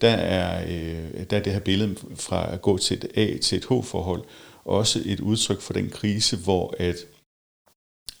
[0.00, 3.58] der er, øh, der er det her billede fra at gå til et A til
[3.58, 4.24] et H-forhold
[4.68, 6.96] også et udtryk for den krise, hvor at,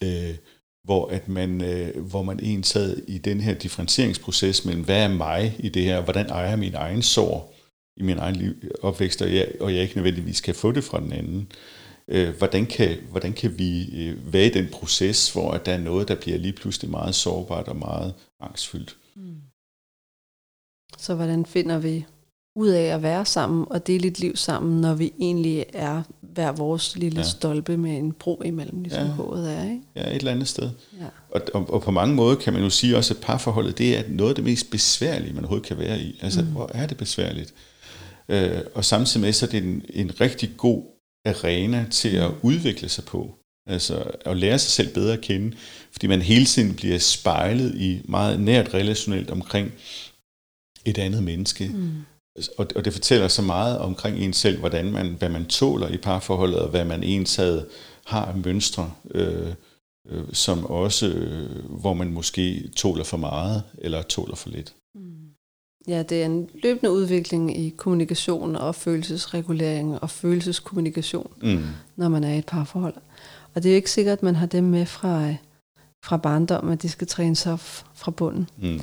[0.02, 0.36] øh,
[0.84, 5.08] hvor at man, øh, hvor man en sad i den her differentieringsproces mellem, hvad er
[5.08, 7.54] mig i det her, hvordan ejer min egen sår
[7.96, 11.00] i min egen liv, opvækst, og jeg, og jeg ikke nødvendigvis kan få det fra
[11.00, 11.52] den anden.
[12.08, 15.78] Øh, hvordan, kan, hvordan kan vi øh, være i den proces, hvor at der er
[15.78, 18.96] noget, der bliver lige pludselig meget sårbart og meget angstfyldt?
[19.16, 19.36] Mm.
[20.98, 22.04] Så hvordan finder vi
[22.56, 26.52] ud af at være sammen og dele et liv sammen, når vi egentlig er hver
[26.52, 27.26] vores lille ja.
[27.26, 29.12] stolpe med en bro imellem, ligesom ja.
[29.12, 29.80] hovedet er, ikke?
[29.96, 30.70] Ja, et eller andet sted.
[31.00, 31.06] Ja.
[31.30, 34.02] Og, og, og på mange måder kan man jo sige også, at parforholdet, det er
[34.08, 36.18] noget af det mest besværlige, man overhovedet kan være i.
[36.22, 36.46] Altså, mm.
[36.46, 37.54] hvor er det besværligt?
[38.28, 40.82] Øh, og samtidig med, så er det en, en rigtig god
[41.26, 42.36] arena til at mm.
[42.42, 43.34] udvikle sig på.
[43.66, 45.56] Altså at lære sig selv bedre at kende,
[45.92, 49.72] fordi man hele tiden bliver spejlet i meget nært relationelt omkring
[50.90, 51.70] et andet menneske.
[51.74, 51.90] Mm.
[52.58, 55.96] Og, og det fortæller så meget omkring en selv, hvordan man, hvad man tåler i
[55.96, 57.66] parforholdet, og hvad man ens havde,
[58.06, 59.52] har af mønstre, øh,
[60.08, 64.74] øh, som også, øh, hvor man måske tåler for meget, eller tåler for lidt.
[64.94, 65.28] Mm.
[65.88, 71.64] Ja, det er en løbende udvikling i kommunikation og følelsesregulering og følelseskommunikation, mm.
[71.96, 72.94] når man er i et parforhold.
[73.54, 75.34] Og det er jo ikke sikkert, at man har dem med fra,
[76.04, 77.60] fra barndom, at de skal trænes op
[77.94, 78.48] fra bunden.
[78.58, 78.80] Mm.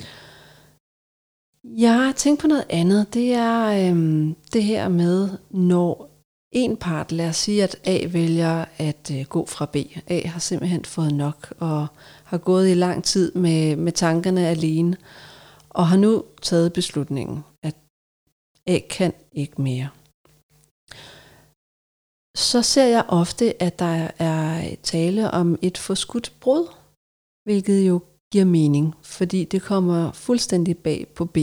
[1.74, 3.14] Jeg har tænkt på noget andet.
[3.14, 6.10] Det er øhm, det her med, når
[6.52, 9.76] en part, lad os sige, at A vælger at øh, gå fra B.
[10.08, 11.88] A har simpelthen fået nok og
[12.24, 14.98] har gået i lang tid med, med tankerne alene,
[15.70, 17.76] og har nu taget beslutningen, at
[18.68, 19.90] A kan ikke mere.
[22.38, 26.68] Så ser jeg ofte, at der er tale om et forskudt brud,
[27.44, 28.02] hvilket jo
[28.36, 31.38] giver mening, fordi det kommer fuldstændig bag på B.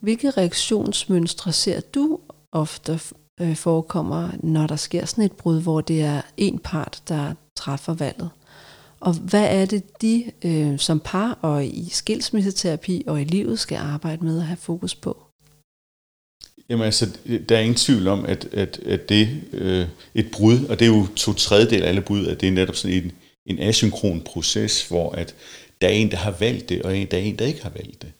[0.00, 2.18] Hvilke reaktionsmønstre ser du
[2.52, 3.00] ofte
[3.40, 7.94] øh, forekommer, når der sker sådan et brud, hvor det er en part, der træffer
[7.94, 8.30] valget?
[9.00, 13.76] Og hvad er det, de øh, som par og i skilsmisseterapi og i livet skal
[13.76, 15.16] arbejde med at have fokus på?
[16.68, 17.06] Jamen altså,
[17.48, 20.96] der er ingen tvivl om, at, at, at det øh, et brud, og det er
[20.96, 23.12] jo to tredjedel af alle brud, at det er netop sådan en,
[23.46, 25.34] en asynkron proces, hvor at
[25.80, 28.02] der er en, der har valgt det, og der er en, der ikke har valgt
[28.02, 28.12] det.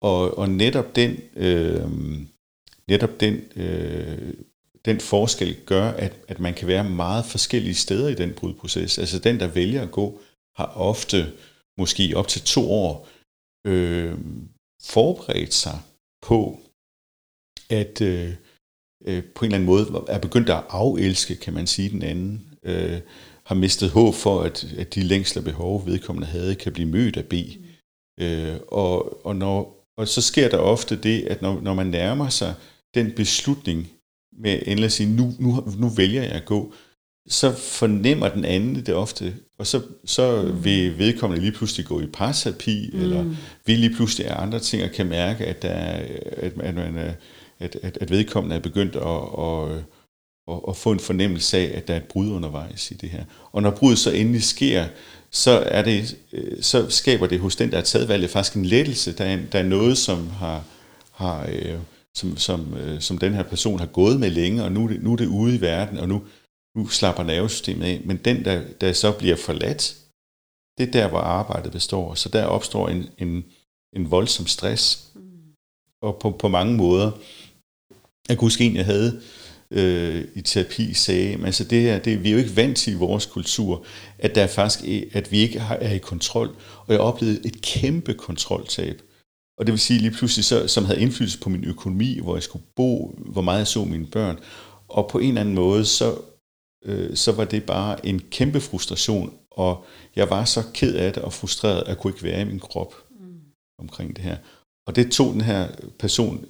[0.00, 1.90] Og, og netop den, øh,
[2.88, 4.34] netop den, øh,
[4.84, 8.98] den forskel gør, at, at man kan være meget forskellige steder i den brudproces.
[8.98, 10.20] Altså den, der vælger at gå,
[10.56, 11.32] har ofte,
[11.78, 13.08] måske op til to år,
[13.66, 14.18] øh,
[14.82, 15.78] forberedt sig
[16.22, 16.60] på,
[17.70, 18.34] at øh,
[19.04, 22.54] øh, på en eller anden måde er begyndt at afelske, kan man sige, den anden.
[22.62, 23.00] Øh,
[23.52, 27.24] har mistet håb for, at, at de længsler behov, vedkommende havde, kan blive mødt af
[27.24, 27.32] B.
[27.32, 28.24] Mm.
[28.24, 32.28] Øh, og, og, når, og så sker der ofte det, at når, når man nærmer
[32.28, 32.54] sig
[32.94, 33.88] den beslutning
[34.38, 36.72] med endelig at sige, nu, nu, nu vælger jeg at gå,
[37.28, 40.64] så fornemmer den anden det ofte, og så, så mm.
[40.64, 43.00] vil vedkommende lige pludselig gå i parterapi, mm.
[43.00, 43.34] eller
[43.66, 46.98] vil lige pludselig af andre ting, og kan mærke, at, der er, at, at, man,
[47.58, 49.84] at, at, at vedkommende er begyndt at, at,
[50.48, 53.24] at, at få en fornemmelse af, at der er et brud undervejs i det her.
[53.52, 54.86] Og når bruddet så endelig sker,
[55.30, 58.64] så, er det, øh, så skaber det hos den, der har taget valget, faktisk en
[58.64, 59.12] lettelse.
[59.12, 60.64] Der er, der er noget, som har,
[61.12, 61.78] har øh,
[62.14, 65.16] som, som, øh, som den her person har gået med længe, og nu, nu er
[65.16, 66.22] det ude i verden, og nu,
[66.76, 68.00] nu slapper nervesystemet af.
[68.04, 69.96] Men den, der, der så bliver forladt,
[70.78, 72.14] det er der, hvor arbejdet består.
[72.14, 73.44] Så der opstår en, en,
[73.96, 75.08] en voldsom stress.
[75.14, 75.20] Mm.
[76.02, 77.10] Og på, på mange måder,
[78.28, 79.22] jeg kan huske en, jeg havde
[79.72, 82.92] øh, i terapi, sagde, men altså det her, det, vi er jo ikke vant til
[82.92, 83.84] i vores kultur,
[84.18, 86.56] at, der er faktisk, at vi ikke er i kontrol.
[86.86, 89.02] Og jeg oplevede et kæmpe kontroltab.
[89.58, 92.42] Og det vil sige lige pludselig, så, som havde indflydelse på min økonomi, hvor jeg
[92.42, 94.38] skulle bo, hvor meget jeg så mine børn.
[94.88, 96.18] Og på en eller anden måde, så,
[96.84, 99.84] øh, så var det bare en kæmpe frustration, og
[100.16, 102.60] jeg var så ked af det og frustreret, at jeg kunne ikke være i min
[102.60, 103.40] krop mm.
[103.78, 104.36] omkring det her.
[104.86, 106.44] Og det tog den her person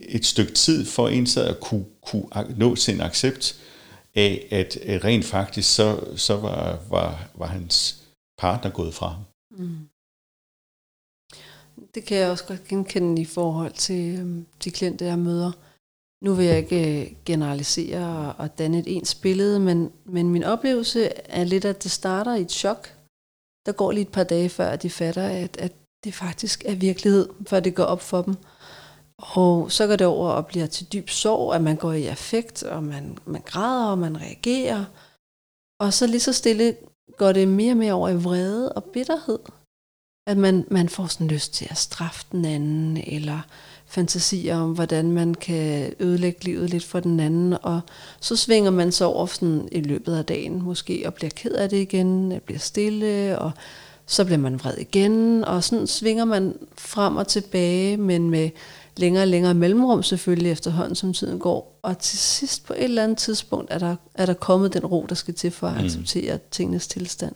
[0.00, 3.60] et stykke tid for en sad at kunne, kunne nå sin accept
[4.14, 8.02] af, at rent faktisk så, så var, var, var hans
[8.38, 9.24] partner gået fra ham.
[9.50, 9.88] Mm.
[11.94, 15.52] Det kan jeg også godt genkende i forhold til øhm, de klienter, jeg møder.
[16.24, 21.08] Nu vil jeg ikke øh, generalisere og danne et ens billede, men, men min oplevelse
[21.24, 22.96] er lidt, at det starter i et chok.
[23.66, 25.72] Der går lige et par dage før, at de fatter, at, at
[26.04, 28.34] det faktisk er virkelighed, før det går op for dem.
[29.18, 32.62] Og så går det over og bliver til dyb sorg, at man går i affekt,
[32.62, 34.84] og man, man græder, og man reagerer.
[35.80, 36.76] Og så lige så stille
[37.16, 39.38] går det mere og mere over i vrede og bitterhed.
[40.26, 43.40] At man, man får sådan lyst til at straffe den anden, eller
[43.86, 47.80] fantasier om, hvordan man kan ødelægge livet lidt for den anden, og
[48.20, 51.68] så svinger man så over sådan i løbet af dagen måske, og bliver ked af
[51.68, 53.50] det igen, bliver stille, og
[54.06, 58.50] så bliver man vred igen, og sådan svinger man frem og tilbage, men med
[58.98, 61.80] længere og længere mellemrum selvfølgelig efterhånden, som tiden går.
[61.82, 65.06] Og til sidst på et eller andet tidspunkt er der, er der kommet den ro,
[65.08, 65.84] der skal til for at mm.
[65.84, 67.34] acceptere tingenes tilstand.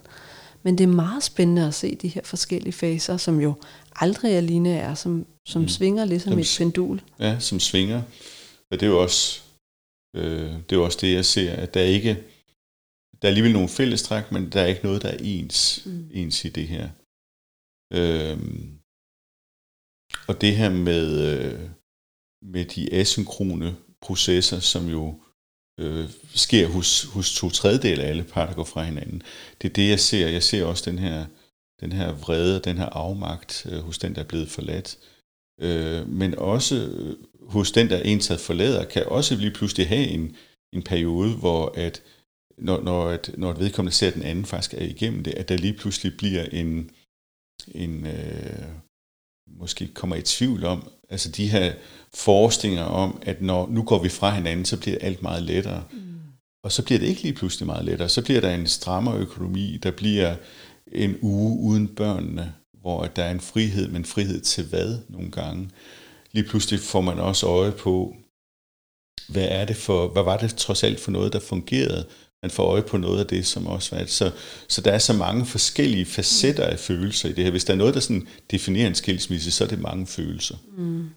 [0.62, 3.54] Men det er meget spændende at se de her forskellige faser, som jo
[3.96, 5.68] aldrig er lineære, som, som mm.
[5.68, 7.00] svinger ligesom som, et pendul.
[7.20, 8.02] Ja, som svinger.
[8.70, 9.40] Og det er jo også,
[10.16, 12.14] øh, det, er også det, jeg ser, at der er ikke,
[13.22, 16.08] der er alligevel nogle fællestræk, men der er ikke noget, der er ens, mm.
[16.12, 16.88] ens i det her.
[17.92, 18.38] Øh,
[20.28, 21.60] og det her med, øh,
[22.42, 25.20] med de asynkrone processer, som jo
[25.80, 29.22] øh, sker hos, hos to tredjedel af alle par, der går fra hinanden.
[29.62, 30.28] Det er det, jeg ser.
[30.28, 31.26] Jeg ser også den her,
[31.80, 34.98] den her vrede, den her afmagt øh, hos den, der er blevet forladt.
[35.60, 37.16] Øh, men også øh,
[37.48, 40.36] hos den, der er ensat forlader, kan også lige pludselig have en,
[40.72, 42.02] en periode, hvor at
[42.58, 45.48] når, når, at, når et vedkommende ser, at den anden faktisk er igennem det, at
[45.48, 46.90] der lige pludselig bliver en,
[47.74, 48.68] en øh,
[49.58, 51.72] måske kommer i tvivl om, altså de her
[52.14, 55.84] forestillinger om, at når nu går vi fra hinanden, så bliver alt meget lettere.
[55.92, 55.98] Mm.
[56.64, 58.08] Og så bliver det ikke lige pludselig meget lettere.
[58.08, 60.36] Så bliver der en strammere økonomi, der bliver
[60.92, 65.70] en uge uden børnene, hvor der er en frihed, men frihed til hvad nogle gange.
[66.32, 68.16] Lige pludselig får man også øje på,
[69.28, 72.06] hvad er det for, hvad var det trods alt for noget, der fungerede?
[72.42, 74.30] Man får øje på noget af det, som også var så,
[74.68, 77.50] så der er så mange forskellige facetter af følelser i det her.
[77.50, 80.56] Hvis der er noget, der sådan definerer en skilsmisse, så er det mange følelser.
[80.76, 81.10] Mm.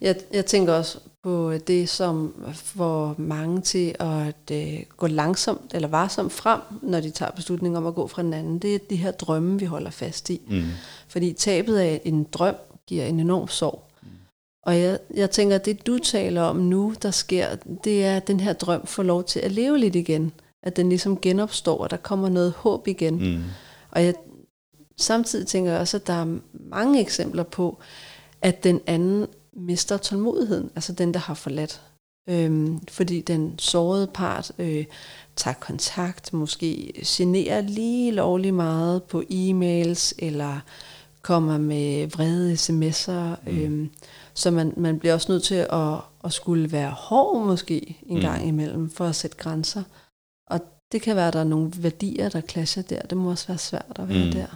[0.00, 5.88] Jeg, jeg tænker også på det, som får mange til at øh, gå langsomt eller
[5.88, 8.58] varsomt frem, når de tager beslutningen om at gå fra den anden.
[8.58, 10.40] Det er de her drømme, vi holder fast i.
[10.48, 10.64] Mm.
[11.08, 13.84] Fordi tabet af en drøm giver en enorm sorg.
[14.02, 14.08] Mm.
[14.62, 18.26] Og jeg, jeg tænker, at det du taler om nu, der sker, det er, at
[18.26, 20.32] den her drøm får lov til at leve lidt igen.
[20.62, 23.14] At den ligesom genopstår, og der kommer noget håb igen.
[23.14, 23.42] Mm.
[23.90, 24.14] Og jeg,
[24.96, 27.78] samtidig tænker jeg også, at der er mange eksempler på,
[28.42, 31.80] at den anden mister tålmodigheden, altså den, der har forladt.
[32.28, 34.84] Øhm, fordi den sårede part øh,
[35.36, 40.60] tager kontakt, måske generer lige lovlig meget på e-mails, eller
[41.22, 43.50] kommer med vrede sms'er.
[43.50, 43.58] Mm.
[43.58, 43.90] Øhm,
[44.34, 45.94] så man, man bliver også nødt til at,
[46.24, 48.22] at skulle være hård måske en mm.
[48.22, 49.82] gang imellem, for at sætte grænser.
[50.92, 53.02] Det kan være, at der er nogle værdier, der clasher der.
[53.02, 54.32] Det må også være svært at være mm.
[54.32, 54.46] der.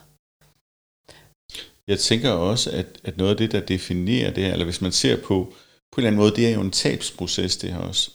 [1.87, 4.93] Jeg tænker også, at, at noget af det, der definerer det her, eller hvis man
[4.93, 5.53] ser på,
[5.93, 8.11] på en eller anden måde, det er jo en tabsproces, det her også.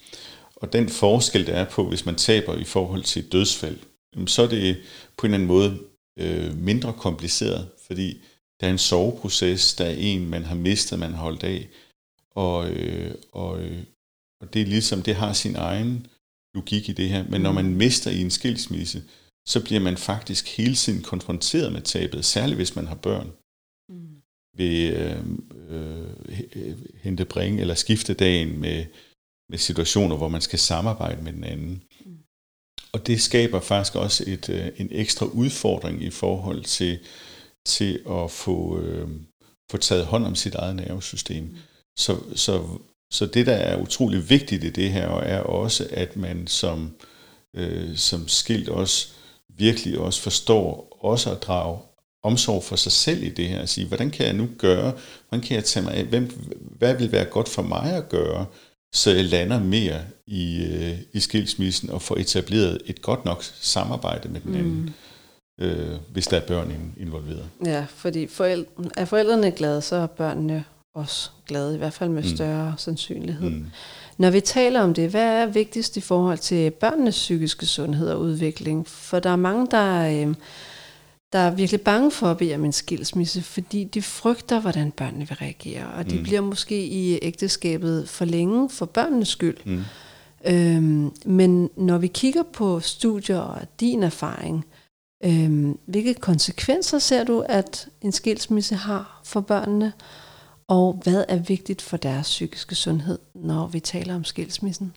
[0.55, 3.77] Og den forskel, der er på, hvis man taber i forhold til et dødsfald,
[4.27, 4.77] så er det
[5.17, 5.79] på en eller anden måde
[6.19, 8.21] øh, mindre kompliceret, fordi
[8.61, 11.67] der er en soveproces, der er en, man har mistet, man har holdt af,
[12.35, 13.83] og, øh, og, øh,
[14.41, 16.07] og det er ligesom, det har sin egen
[16.55, 17.23] logik i det her.
[17.29, 17.71] Men når man mm.
[17.71, 19.03] mister i en skilsmisse,
[19.47, 23.31] så bliver man faktisk hele tiden konfronteret med tabet, særligt hvis man har børn
[24.53, 25.25] vil øh,
[26.55, 28.85] øh, hente bringe eller skifte dagen med,
[29.49, 31.83] med situationer, hvor man skal samarbejde med den anden.
[32.05, 32.17] Mm.
[32.93, 36.99] Og det skaber faktisk også et, øh, en ekstra udfordring i forhold til,
[37.65, 39.09] til at få, øh,
[39.71, 41.43] få taget hånd om sit eget nervesystem.
[41.43, 41.57] Mm.
[41.99, 42.79] Så, så,
[43.11, 46.91] så det, der er utrolig vigtigt i det her, er også, at man som,
[47.55, 49.07] øh, som skilt også
[49.57, 51.79] virkelig også forstår også at drage
[52.23, 54.93] omsorg for sig selv i det her, at sige, hvordan kan jeg nu gøre,
[55.29, 56.29] hvordan kan jeg tage mig af, hvem,
[56.77, 58.45] hvad vil være godt for mig at gøre,
[58.93, 64.29] så jeg lander mere i, øh, i skilsmissen og får etableret et godt nok samarbejde
[64.29, 64.93] med den anden,
[65.59, 65.65] mm.
[65.65, 67.49] øh, hvis der er børn involveret.
[67.65, 72.23] Ja, fordi forældre, er forældrene glade, så er børnene også glade, i hvert fald med
[72.23, 72.29] mm.
[72.29, 72.77] større mm.
[72.77, 73.49] sandsynlighed.
[73.49, 73.65] Mm.
[74.17, 78.19] Når vi taler om det, hvad er vigtigst i forhold til børnenes psykiske sundhed og
[78.19, 78.87] udvikling?
[78.87, 80.27] For der er mange, der...
[80.27, 80.35] Øh,
[81.33, 85.27] der er virkelig bange for at bede om en skilsmisse, fordi de frygter, hvordan børnene
[85.27, 85.87] vil reagere.
[85.97, 86.23] Og de mm.
[86.23, 89.57] bliver måske i ægteskabet for længe for børnenes skyld.
[89.65, 89.83] Mm.
[90.45, 94.65] Øhm, men når vi kigger på studier og din erfaring,
[95.23, 99.93] øhm, hvilke konsekvenser ser du, at en skilsmisse har for børnene?
[100.71, 104.93] Og hvad er vigtigt for deres psykiske sundhed, når vi taler om skilsmissen?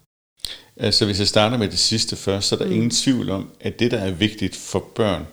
[0.77, 2.73] Altså hvis jeg starter med det sidste først, så er der mm.
[2.73, 5.27] ingen tvivl om, at det, der er vigtigt for børn,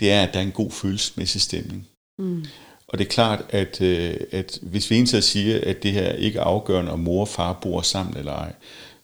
[0.00, 1.88] det er, at der er en god følelsesmæssig stemning.
[2.18, 2.44] Mm.
[2.88, 6.38] Og det er klart, at, øh, at hvis vi egentlig siger, at det her ikke
[6.38, 8.52] er afgørende, om mor og far bor sammen eller ej,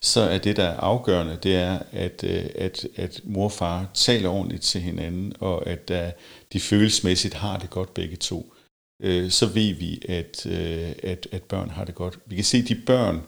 [0.01, 3.89] så er det, der er afgørende, det er, at, øh, at, at mor og far
[3.93, 6.11] taler ordentligt til hinanden, og at uh,
[6.53, 8.54] de følelsesmæssigt har det godt begge to.
[9.03, 12.19] Uh, så ved vi, at, uh, at, at børn har det godt.
[12.25, 13.21] Vi kan se, de børn,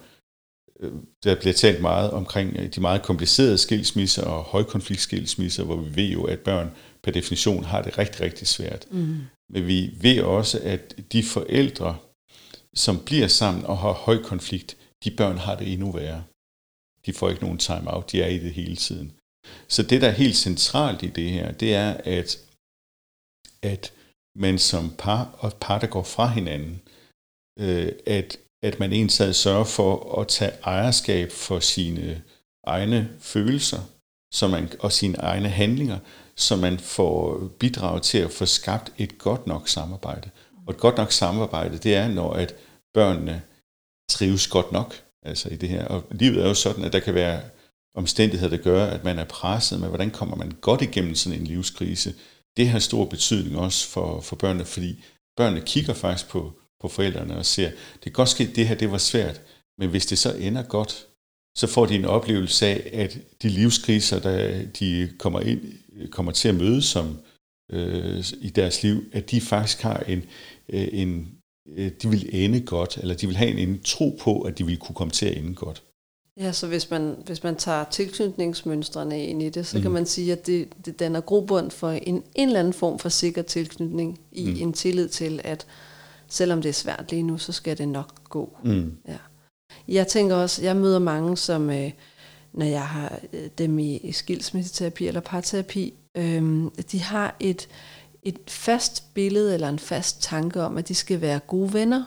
[1.24, 6.24] der bliver talt meget omkring de meget komplicerede skilsmisser og højkonfliktskilsmisser, hvor vi ved jo,
[6.24, 6.72] at børn
[7.04, 8.88] per definition har det rigtig, rigtig svært.
[8.92, 9.18] Mm.
[9.50, 11.98] Men vi ved også, at de forældre,
[12.76, 16.24] som bliver sammen og har høj konflikt, de børn har det endnu værre.
[17.06, 19.12] De får ikke nogen time-out, de er i det hele tiden.
[19.68, 22.40] Så det, der er helt centralt i det her, det er, at,
[23.62, 23.94] at
[24.38, 26.82] man som par og par, der går fra hinanden,
[27.60, 32.22] øh, at, at man ensad sørger for at tage ejerskab for sine
[32.64, 33.80] egne følelser
[34.32, 36.00] så man, og sine egne handlinger,
[36.36, 40.30] så man får bidraget til at få skabt et godt nok samarbejde.
[40.68, 42.56] Og et godt nok samarbejde, det er, når at
[42.94, 43.42] børnene
[44.10, 44.96] trives godt nok
[45.26, 45.86] altså i det her.
[45.86, 47.42] Og livet er jo sådan, at der kan være
[47.96, 51.48] omstændigheder, der gør, at man er presset, men hvordan kommer man godt igennem sådan en
[51.48, 52.14] livskrise?
[52.58, 55.04] Det har stor betydning også for, for børnene, fordi
[55.38, 58.76] børnene kigger faktisk på, på forældrene og ser, det kan godt ske, at det her
[58.76, 59.42] det var svært,
[59.78, 61.08] men hvis det så ender godt,
[61.58, 65.62] så får de en oplevelse af, at de livskriser, der de kommer, ind,
[66.12, 67.20] kommer til at møde som
[67.72, 70.24] øh, i deres liv, at de faktisk har en,
[70.70, 71.38] øh, en
[71.68, 74.66] øh, de vil ende godt, eller de vil have en, en tro på, at de
[74.66, 75.84] vil kunne komme til at ende godt.
[76.40, 79.82] Ja, så hvis man, hvis man tager tilknytningsmønstrene ind i det, så mm.
[79.82, 83.10] kan man sige, at det, det danner grobund for en, en eller anden form for
[83.10, 84.56] sikker tilknytning i mm.
[84.62, 85.68] en tillid til, at
[86.28, 88.58] selvom det er svært lige nu, så skal det nok gå.
[88.64, 88.98] Mm.
[89.08, 89.18] Ja.
[89.88, 91.92] Jeg tænker også, jeg møder mange, som øh,
[92.54, 97.68] når jeg har øh, dem i skilsmisseterapi eller parterapi, øh, de har et,
[98.24, 102.04] et fast billede eller en fast tanke om, at de skal være gode venner,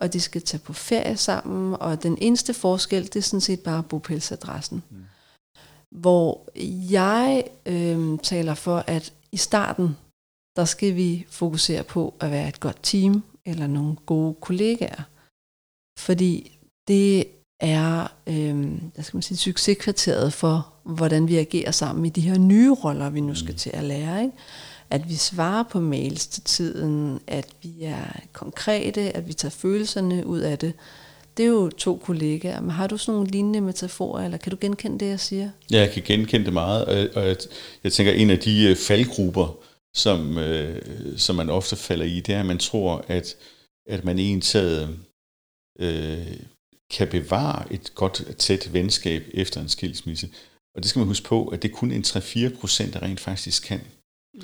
[0.00, 3.60] og de skal tage på ferie sammen, og den eneste forskel, det er sådan set
[3.60, 4.82] bare bopælsadressen.
[4.90, 5.04] Mm.
[5.90, 6.50] Hvor
[6.90, 9.96] jeg øh, taler for, at i starten,
[10.56, 15.02] der skal vi fokusere på at være et godt team, eller nogle gode kollegaer.
[15.98, 17.26] Fordi det
[17.60, 22.38] er øh, hvad skal man sige, succeskriteriet for, hvordan vi agerer sammen i de her
[22.38, 23.58] nye roller, vi nu skal mm.
[23.58, 24.22] til at lære.
[24.22, 24.36] Ikke?
[24.90, 30.26] At vi svarer på mails til tiden, at vi er konkrete, at vi tager følelserne
[30.26, 30.72] ud af det.
[31.36, 34.58] Det er jo to kollegaer, men har du sådan nogle lignende metaforer, eller kan du
[34.60, 35.50] genkende det, jeg siger?
[35.70, 36.84] Ja, jeg kan genkende det meget,
[37.14, 37.36] og jeg,
[37.84, 39.56] jeg tænker, en af de øh, faldgrupper,
[39.94, 40.82] som, øh,
[41.18, 43.36] som man ofte falder i, det er, at man tror, at,
[43.86, 44.98] at man en taget
[45.80, 46.26] øh,
[46.90, 50.28] kan bevare et godt, tæt venskab efter en skilsmisse.
[50.74, 53.62] Og det skal man huske på, at det kun en 3-4 procent, der rent faktisk
[53.62, 53.80] kan.
[54.34, 54.40] Mm.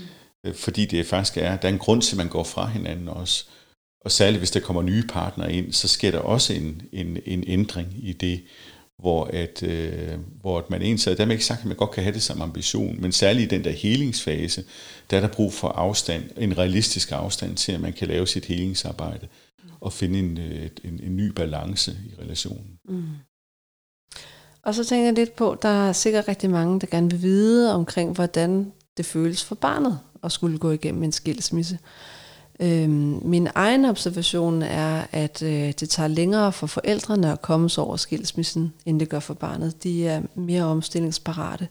[0.46, 3.08] Øh, fordi det faktisk er, der er en grund til, at man går fra hinanden
[3.08, 3.44] også.
[4.04, 7.44] Og særligt hvis der kommer nye partnere ind, så sker der også en, en, en
[7.46, 8.42] ændring i det,
[8.98, 12.02] hvor, at, øh, hvor at man egentlig, der er ikke sagt, at man godt kan
[12.02, 14.64] have det som ambition, men særligt i den der helingsfase,
[15.10, 18.44] der er der brug for afstand, en realistisk afstand til, at man kan lave sit
[18.44, 19.28] helingsarbejde
[19.80, 22.78] og finde en, øh, en, en ny balance i relationen.
[22.88, 23.04] Mm.
[24.62, 27.74] Og så tænker jeg lidt på, der er sikkert rigtig mange, der gerne vil vide
[27.74, 31.78] omkring, hvordan det føles for barnet at skulle gå igennem en skilsmisse.
[32.60, 37.84] Øhm, min egen observation er, at øh, det tager længere for forældrene at komme sig
[37.84, 39.82] over skilsmissen, end det gør for barnet.
[39.82, 41.68] De er mere omstillingsparate.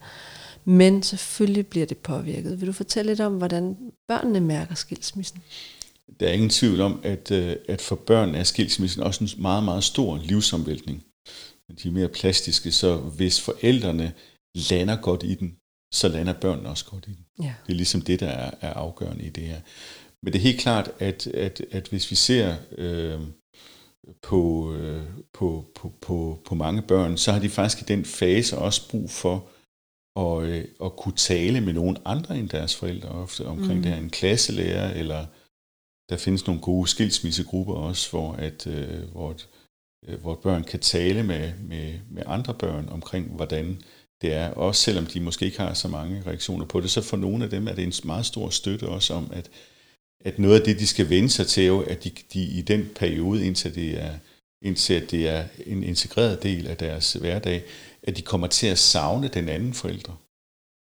[0.66, 2.62] Men selvfølgelig bliver det påvirket.
[2.62, 3.78] Vil du fortælle lidt om, hvordan
[4.08, 5.42] børnene mærker skilsmissen?
[6.20, 9.64] Der er ingen tvivl om, at, øh, at for børn er skilsmissen også en meget,
[9.64, 11.04] meget stor livsomvæltning.
[11.84, 14.14] De er mere plastiske, så hvis forældrene
[14.72, 15.56] lander godt i den,
[15.94, 17.25] så lander børnene også godt i den.
[17.40, 17.54] Ja.
[17.68, 19.62] Det er ligesom det, der er, er afgørende i det her.
[20.24, 23.20] Men det er helt klart, at, at, at hvis vi ser øh,
[24.22, 28.58] på, øh, på, på, på, på mange børn, så har de faktisk i den fase
[28.58, 29.48] også brug for
[30.16, 33.84] at, øh, at kunne tale med nogen andre end deres forældre ofte omkring mm.
[33.84, 33.98] det her.
[33.98, 35.26] En klasselærer, eller
[36.10, 39.48] der findes nogle gode skilsmissegrupper også, hvor, at, øh, hvor, at,
[40.08, 43.82] øh, hvor børn kan tale med, med, med andre børn omkring, hvordan
[44.22, 47.18] det er, også selvom de måske ikke har så mange reaktioner på det, så for
[47.18, 49.50] nogle af dem er det en meget stor støtte også om, at,
[50.26, 52.62] at noget af det, de skal vende sig til, er jo, at de, de i
[52.62, 54.18] den periode, indtil det er,
[54.62, 57.64] indtil det er en integreret del af deres hverdag,
[58.04, 60.16] at de kommer til at savne den anden forældre.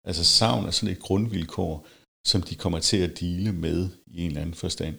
[0.05, 1.87] Altså savn er sådan et grundvilkår,
[2.27, 4.95] som de kommer til at dele med i en eller anden forstand.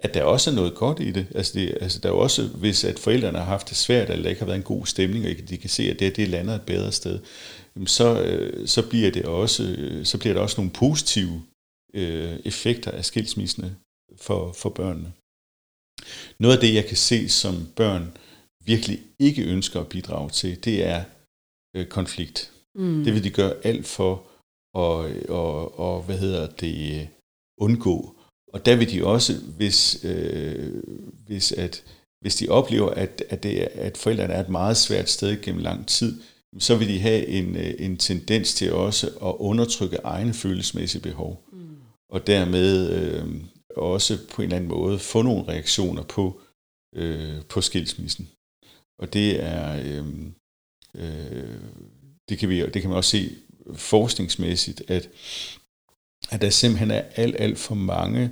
[0.00, 1.26] At der også er noget godt i det.
[1.34, 4.30] Altså, det, altså der er også, hvis at forældrene har haft det svært, eller der
[4.30, 6.62] ikke har været en god stemning, og de kan se, at det, det lander et
[6.62, 7.20] bedre sted,
[7.86, 11.42] så, øh, så, bliver det også, øh, så bliver der også nogle positive
[11.94, 13.76] øh, effekter af skilsmissene
[14.16, 15.12] for, for børnene.
[16.38, 18.16] Noget af det, jeg kan se, som børn
[18.64, 21.04] virkelig ikke ønsker at bidrage til, det er
[21.76, 22.52] øh, konflikt.
[22.74, 23.04] Mm.
[23.04, 24.12] Det vil de gøre alt for
[24.74, 27.08] at og, og, hvad hedder det,
[27.58, 28.16] undgå.
[28.52, 30.82] Og der vil de også, hvis, øh,
[31.26, 31.84] hvis, at,
[32.20, 35.86] hvis de oplever, at, at, det, at forældrene er et meget svært sted gennem lang
[35.86, 36.22] tid,
[36.58, 41.44] så vil de have en, øh, en tendens til også at undertrykke egne følelsesmæssige behov.
[41.52, 41.76] Mm.
[42.10, 43.26] Og dermed øh,
[43.76, 46.40] også på en eller anden måde få nogle reaktioner på,
[46.96, 48.28] øh, på skilsmissen.
[48.98, 50.06] Og det er øh,
[50.94, 51.58] øh,
[52.28, 53.30] det kan vi det kan man også se
[53.74, 55.08] forskningsmæssigt, at,
[56.30, 58.30] at der simpelthen er alt, alt for mange,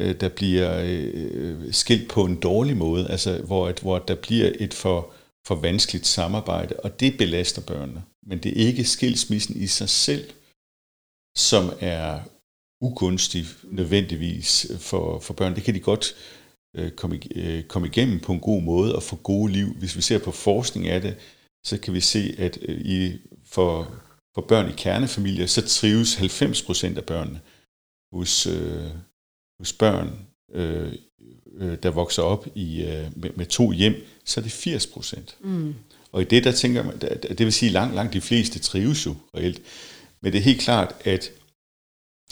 [0.00, 4.52] øh, der bliver øh, skilt på en dårlig måde, altså hvor, at, hvor der bliver
[4.58, 5.12] et for,
[5.46, 8.02] for vanskeligt samarbejde, og det belaster børnene.
[8.26, 10.30] Men det er ikke skilsmissen i sig selv,
[11.36, 12.20] som er
[12.80, 15.54] ugunstig nødvendigvis for, for børn.
[15.54, 16.14] Det kan de godt
[16.76, 19.74] øh, komme, øh, komme igennem på en god måde og få gode liv.
[19.74, 21.16] Hvis vi ser på forskning af det,
[21.64, 24.02] så kan vi se, at øh, i, for,
[24.34, 27.40] for børn i kernefamilier, så trives 90% af børnene.
[28.12, 28.90] Hos, øh,
[29.60, 30.92] hos børn, øh,
[31.54, 33.94] øh, der vokser op i, øh, med, med to hjem,
[34.24, 35.34] så er det 80%.
[35.40, 35.74] Mm.
[36.12, 39.14] Og i det, der tænker man, det vil sige, langt, langt de fleste trives jo
[39.36, 39.62] reelt.
[40.20, 41.30] Men det er helt klart, at,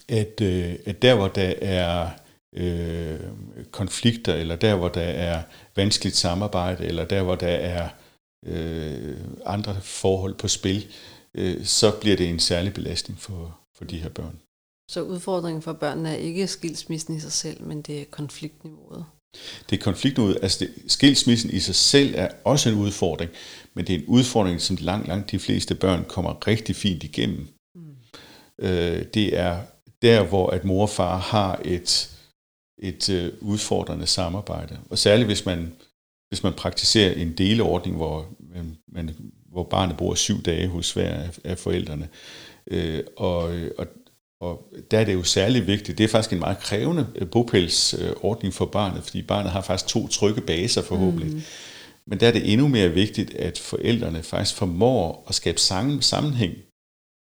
[0.08, 2.10] at, øh, at der, hvor der er
[2.54, 3.20] øh,
[3.70, 5.42] konflikter, eller der, hvor der er
[5.76, 7.88] vanskeligt samarbejde, eller der, hvor der er
[8.46, 9.16] øh,
[9.46, 10.86] andre forhold på spil,
[11.34, 14.40] øh, så bliver det en særlig belastning for, for de her børn.
[14.90, 19.06] Så udfordringen for børnene er ikke skilsmissen i sig selv, men det er konfliktniveauet?
[19.70, 20.38] Det er konfliktnået.
[20.42, 23.30] Altså det, skilsmissen i sig selv er også en udfordring,
[23.74, 27.48] men det er en udfordring, som langt, langt de fleste børn kommer rigtig fint igennem.
[27.74, 27.96] Mm.
[28.58, 29.60] Øh, det er
[30.02, 32.10] der, hvor at mor og far har et,
[32.78, 34.78] et øh, udfordrende samarbejde.
[34.90, 35.72] Og særligt hvis man,
[36.28, 38.26] hvis man praktiserer en deleordning, hvor,
[38.88, 39.10] man,
[39.48, 42.08] hvor barnet bor syv dage hos hver af, af forældrene.
[42.66, 43.42] Øh, og,
[43.78, 43.86] og,
[44.40, 45.98] og der er det jo særlig vigtigt.
[45.98, 50.08] Det er faktisk en meget krævende øh, bopælsordning for barnet, fordi barnet har faktisk to
[50.08, 51.32] trygge baser forhåbentlig.
[51.32, 51.42] Mm.
[52.06, 55.58] Men der er det endnu mere vigtigt, at forældrene faktisk formår at skabe
[56.00, 56.54] sammenhæng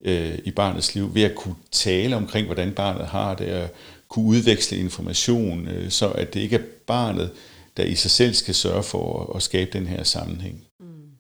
[0.05, 3.69] øh, i barnets liv ved at kunne tale omkring, hvordan barnet har det, og
[4.09, 7.33] kunne udveksle information, øh, så at det ikke er barnet,
[7.77, 10.67] der i sig selv skal sørge for at, at skabe den her sammenhæng.
[10.81, 11.11] Mm.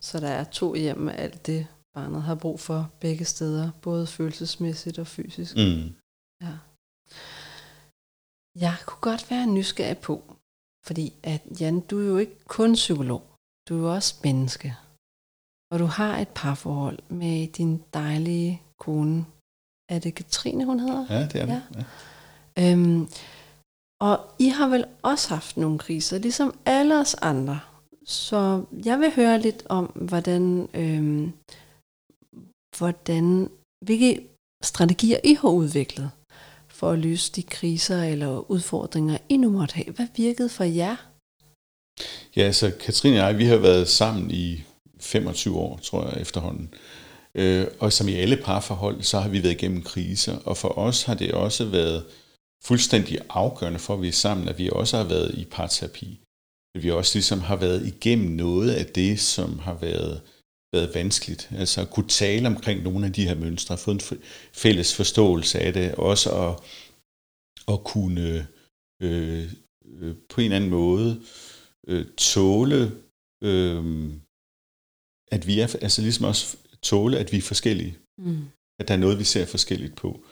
[0.00, 4.06] Så der er to hjem med alt det, barnet har brug for begge steder, både
[4.06, 5.56] følelsesmæssigt og fysisk.
[5.56, 5.94] Mm.
[6.42, 6.54] Ja.
[8.60, 10.22] Jeg kunne godt være nysgerrig på,
[10.86, 13.22] fordi at Jan, du er jo ikke kun psykolog,
[13.68, 14.76] du er jo også menneske.
[15.72, 19.26] Og du har et parforhold med din dejlige kone.
[19.88, 21.06] Er det Katrine, hun hedder?
[21.10, 21.62] Ja, det er det.
[21.74, 21.84] Ja.
[22.56, 22.72] Ja.
[22.72, 23.08] Øhm,
[24.00, 27.60] og I har vel også haft nogle kriser, ligesom alle os andre.
[28.06, 31.32] Så jeg vil høre lidt om, hvordan, øhm,
[32.78, 33.50] hvordan,
[33.84, 34.26] hvilke
[34.62, 36.10] strategier I har udviklet
[36.68, 39.92] for at løse de kriser eller udfordringer, I nu måtte have.
[39.92, 40.96] Hvad virkede for jer?
[42.36, 44.62] Ja, altså Katrine og jeg, vi har været sammen i
[45.00, 46.74] 25 år, tror jeg efterhånden.
[47.34, 51.02] Øh, og som i alle parforhold, så har vi været igennem kriser, og for os
[51.02, 52.04] har det også været
[52.64, 56.20] fuldstændig afgørende for, at vi er sammen, at vi også har været i parterapi.
[56.74, 60.20] At vi også ligesom har været igennem noget af det, som har været,
[60.74, 61.50] været vanskeligt.
[61.52, 64.00] Altså at kunne tale omkring nogle af de her mønstre, få en
[64.52, 66.52] fælles forståelse af det, også at,
[67.72, 68.48] at kunne
[69.02, 69.44] øh,
[70.00, 71.22] øh, på en eller anden måde
[71.88, 72.92] øh, tåle,
[73.44, 73.84] øh,
[75.32, 77.96] at vi er, altså ligesom også tåle, at vi er forskellige.
[78.18, 78.44] Mm.
[78.80, 80.24] At der er noget, vi ser forskelligt på.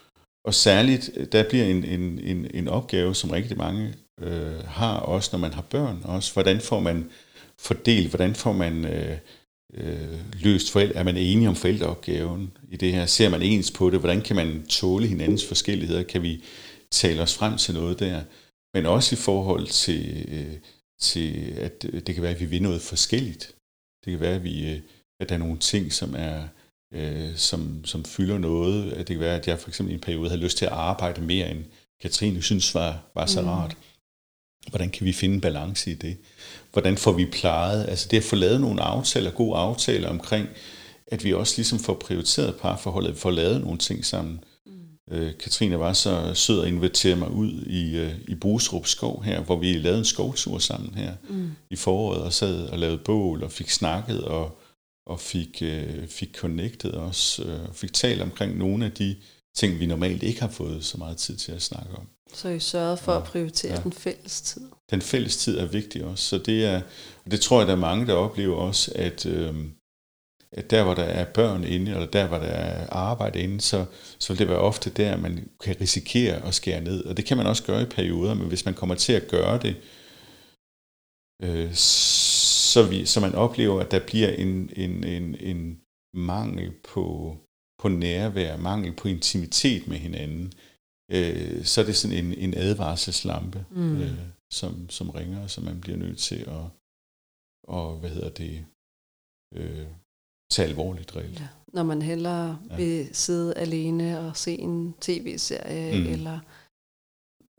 [0.44, 5.30] Og særligt, der bliver en, en, en, en opgave, som rigtig mange øh, har, også
[5.32, 6.02] når man har børn.
[6.04, 7.10] Også hvordan får man
[7.58, 9.18] fordelt, hvordan får man øh,
[9.74, 13.06] øh, løst forældre, er man enige om forældreopgaven i det her?
[13.06, 13.98] Ser man ens på det?
[13.98, 16.02] Hvordan kan man tåle hinandens forskelligheder?
[16.02, 16.44] Kan vi
[16.90, 18.22] tale os frem til noget der?
[18.74, 20.56] Men også i forhold til, øh,
[21.00, 23.54] til at det kan være, at vi vil noget forskelligt.
[24.04, 24.80] Det kan være, at, vi, øh,
[25.20, 26.48] at der er nogle ting, som er
[26.94, 28.96] øh, som, som fylder noget.
[28.96, 31.20] Det kan være, at jeg for eksempel i en periode havde lyst til at arbejde
[31.20, 31.64] mere, end
[32.02, 33.48] Katrine synes var, var så mm.
[33.48, 33.76] rart.
[34.70, 36.16] Hvordan kan vi finde balance i det?
[36.72, 37.88] Hvordan får vi plejet?
[37.88, 40.48] Altså det at få lavet nogle aftaler, gode aftaler omkring,
[41.06, 44.44] at vi også ligesom får prioriteret parforholdet, får lavet nogle ting sammen.
[44.66, 44.72] Mm.
[45.10, 49.40] Øh, Katrine var så sød at invitere mig ud i, øh, i Brusrup skov her,
[49.40, 51.50] hvor vi lavede en skovtur sammen her mm.
[51.70, 54.58] i foråret, og sad og lavede bål, og fik snakket, og
[55.06, 59.16] og fik, øh, fik connected os, øh, fik talt omkring nogle af de
[59.54, 62.08] ting, vi normalt ikke har fået så meget tid til at snakke om.
[62.34, 63.80] Så I sørgede for ja, at prioritere ja.
[63.82, 64.62] den fælles tid?
[64.90, 66.80] Den fælles tid er vigtig også, så det er,
[67.24, 69.54] og det tror jeg, der er mange, der oplever også, at, øh,
[70.52, 73.84] at der, hvor der er børn inde, eller der, hvor der er arbejde inde, så,
[74.18, 77.04] så vil det være ofte der, man kan risikere at skære ned.
[77.04, 79.58] Og det kan man også gøre i perioder, men hvis man kommer til at gøre
[79.58, 79.76] det,
[81.42, 85.80] øh, så, vi, så man oplever, at der bliver en, en, en, en
[86.14, 87.36] mangel på,
[87.82, 90.52] på nærvær, mangel på intimitet med hinanden,
[91.10, 94.00] øh, så er det sådan en, en advarselslampe, mm.
[94.02, 94.18] øh,
[94.52, 96.64] som, som ringer, så man bliver nødt til at,
[97.68, 98.64] og, hvad hedder det,
[99.54, 99.86] øh,
[100.50, 101.40] tage alvorligt reelt.
[101.40, 101.48] Ja.
[101.72, 102.76] Når man hellere ja.
[102.76, 106.12] vil sidde alene og se en tv-serie, mm.
[106.12, 106.38] eller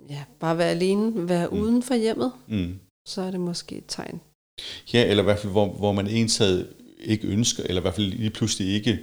[0.10, 1.60] ja, bare være alene, være mm.
[1.60, 2.80] uden for hjemmet, mm.
[3.08, 4.22] så er det måske et tegn
[4.94, 6.68] Ja, eller i hvert fald, hvor, hvor man ensad
[7.00, 9.00] ikke ønsker, eller i hvert fald lige pludselig ikke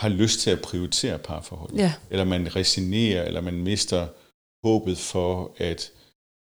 [0.00, 1.74] har lyst til at prioritere parforhold.
[1.74, 1.92] Ja.
[2.10, 4.06] Eller man resignerer, eller man mister
[4.64, 5.90] håbet for, at,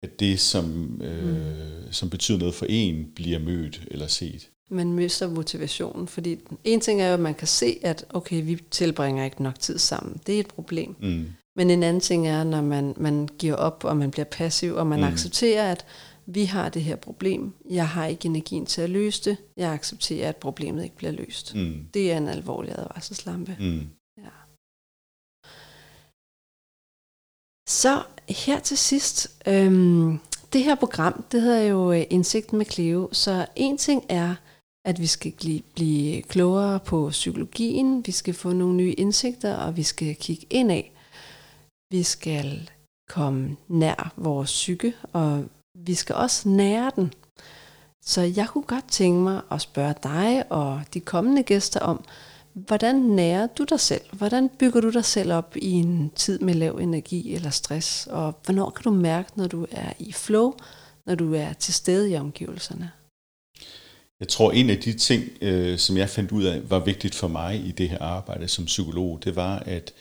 [0.03, 1.92] at det, som, øh, mm.
[1.92, 4.48] som betyder noget for en, bliver mødt eller set.
[4.70, 8.62] Man mister motivationen, fordi en ting er jo, at man kan se, at okay, vi
[8.70, 10.20] tilbringer ikke nok tid sammen.
[10.26, 10.96] Det er et problem.
[11.00, 11.26] Mm.
[11.57, 14.86] Men en anden ting er, når man, man giver op, og man bliver passiv, og
[14.86, 15.05] man mm.
[15.05, 15.84] accepterer, at
[16.26, 20.28] vi har det her problem, jeg har ikke energien til at løse det, jeg accepterer,
[20.28, 21.54] at problemet ikke bliver løst.
[21.54, 21.86] Mm.
[21.94, 23.56] Det er en alvorlig advarselslampe.
[23.60, 23.88] Mm.
[24.18, 24.30] Ja.
[27.68, 30.18] Så her til sidst, øhm,
[30.52, 34.34] det her program, det hedder jo øh, Indsigt med Cleo, så en ting er,
[34.84, 39.82] at vi skal blive klogere på psykologien, vi skal få nogle nye indsigter, og vi
[39.82, 40.92] skal kigge ind af.
[41.92, 42.70] Vi skal
[43.08, 45.44] komme nær vores psyke, og
[45.74, 47.12] vi skal også nære den.
[48.04, 52.04] Så jeg kunne godt tænke mig at spørge dig og de kommende gæster om,
[52.52, 54.02] hvordan nærer du dig selv?
[54.12, 58.06] Hvordan bygger du dig selv op i en tid med lav energi eller stress?
[58.06, 60.54] Og hvornår kan du mærke, når du er i flow,
[61.06, 62.90] når du er til stede i omgivelserne?
[64.20, 67.28] Jeg tror, en af de ting, øh, som jeg fandt ud af, var vigtigt for
[67.28, 69.94] mig i det her arbejde som psykolog, det var, at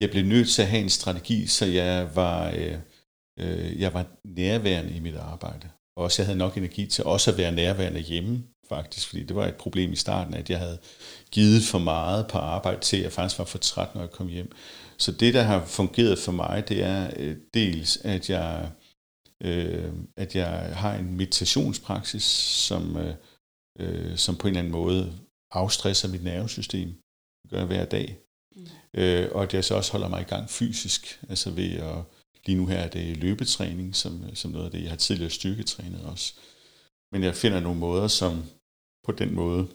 [0.00, 2.76] jeg blev nødt til at have en strategi, så jeg var, øh,
[3.38, 5.68] øh, jeg var nærværende i mit arbejde.
[5.96, 9.36] Og også jeg havde nok energi til også at være nærværende hjemme, faktisk, fordi det
[9.36, 10.78] var et problem i starten, at jeg havde
[11.30, 14.28] givet for meget på arbejde til, at jeg faktisk var for træt, når jeg kom
[14.28, 14.52] hjem.
[14.98, 18.70] Så det, der har fungeret for mig, det er øh, dels, at jeg,
[19.42, 22.24] øh, at jeg har en meditationspraksis,
[22.68, 23.14] som, øh,
[23.78, 25.12] øh, som på en eller anden måde
[25.50, 26.88] afstresser mit nervesystem.
[27.42, 28.18] Det gør jeg hver dag.
[28.56, 28.66] Mm.
[28.94, 31.96] Øh, og at jeg så også holder mig i gang fysisk, altså ved at,
[32.46, 35.30] lige nu her er det løbetræning, som, øh, som noget af det, jeg har tidligere
[35.30, 36.34] styrketrænet også.
[37.12, 38.44] Men jeg finder nogle måder, som
[39.04, 39.68] på den måde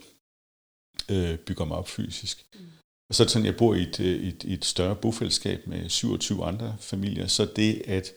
[1.11, 2.45] øh, bygger mig op fysisk.
[2.53, 2.59] Mm.
[3.09, 6.77] Og så sådan, jeg bor i et, øh, et, et større bofællesskab med 27 andre
[6.79, 8.13] familier, så det at,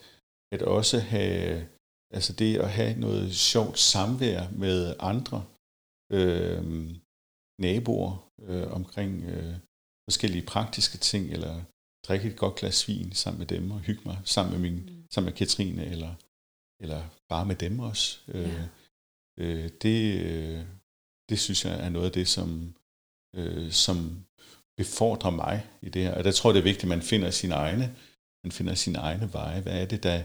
[0.52, 1.68] at også have,
[2.14, 5.44] altså det at have noget sjovt samvær med andre
[6.12, 6.90] øh,
[7.60, 9.54] naboer øh, omkring øh,
[10.08, 11.62] forskellige praktiske ting, eller
[12.08, 15.04] drikke et godt glas vin sammen med dem og hygge mig sammen med, min, mm.
[15.10, 16.14] sammen med Katrine, eller,
[16.80, 18.18] eller bare med dem også.
[18.28, 19.44] Øh, ja.
[19.44, 20.64] øh, det, øh,
[21.28, 22.74] det synes jeg er noget af det, som,
[23.36, 24.24] øh, som
[24.76, 26.14] befordrer mig i det her.
[26.14, 27.96] Og der tror jeg, det er vigtigt, at man finder sine egne,
[28.44, 29.60] man finder sine egne veje.
[29.60, 30.22] Hvad er det, der...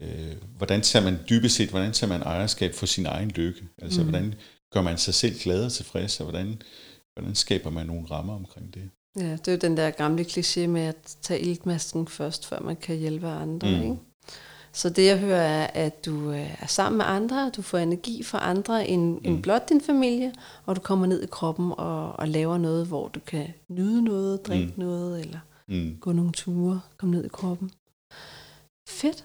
[0.00, 3.68] Øh, hvordan tager man dybest set, hvordan tager man ejerskab for sin egen lykke?
[3.78, 4.08] Altså, mm.
[4.08, 4.34] hvordan
[4.72, 6.62] gør man sig selv glad og tilfreds, og hvordan,
[7.12, 8.90] hvordan skaber man nogle rammer omkring det?
[9.16, 12.76] Ja, det er jo den der gamle kliché med at tage iltmasken først, før man
[12.76, 13.68] kan hjælpe andre.
[13.68, 13.82] Mm.
[13.82, 13.96] Ikke?
[14.72, 18.22] Så det jeg hører er, at du øh, er sammen med andre, du får energi
[18.22, 19.20] fra andre end, mm.
[19.24, 20.32] end blot din familie,
[20.66, 24.46] og du kommer ned i kroppen og, og laver noget, hvor du kan nyde noget,
[24.46, 24.84] drikke mm.
[24.84, 25.38] noget, eller
[25.68, 25.96] mm.
[26.00, 27.70] gå nogle ture, komme ned i kroppen.
[28.88, 29.24] Fedt.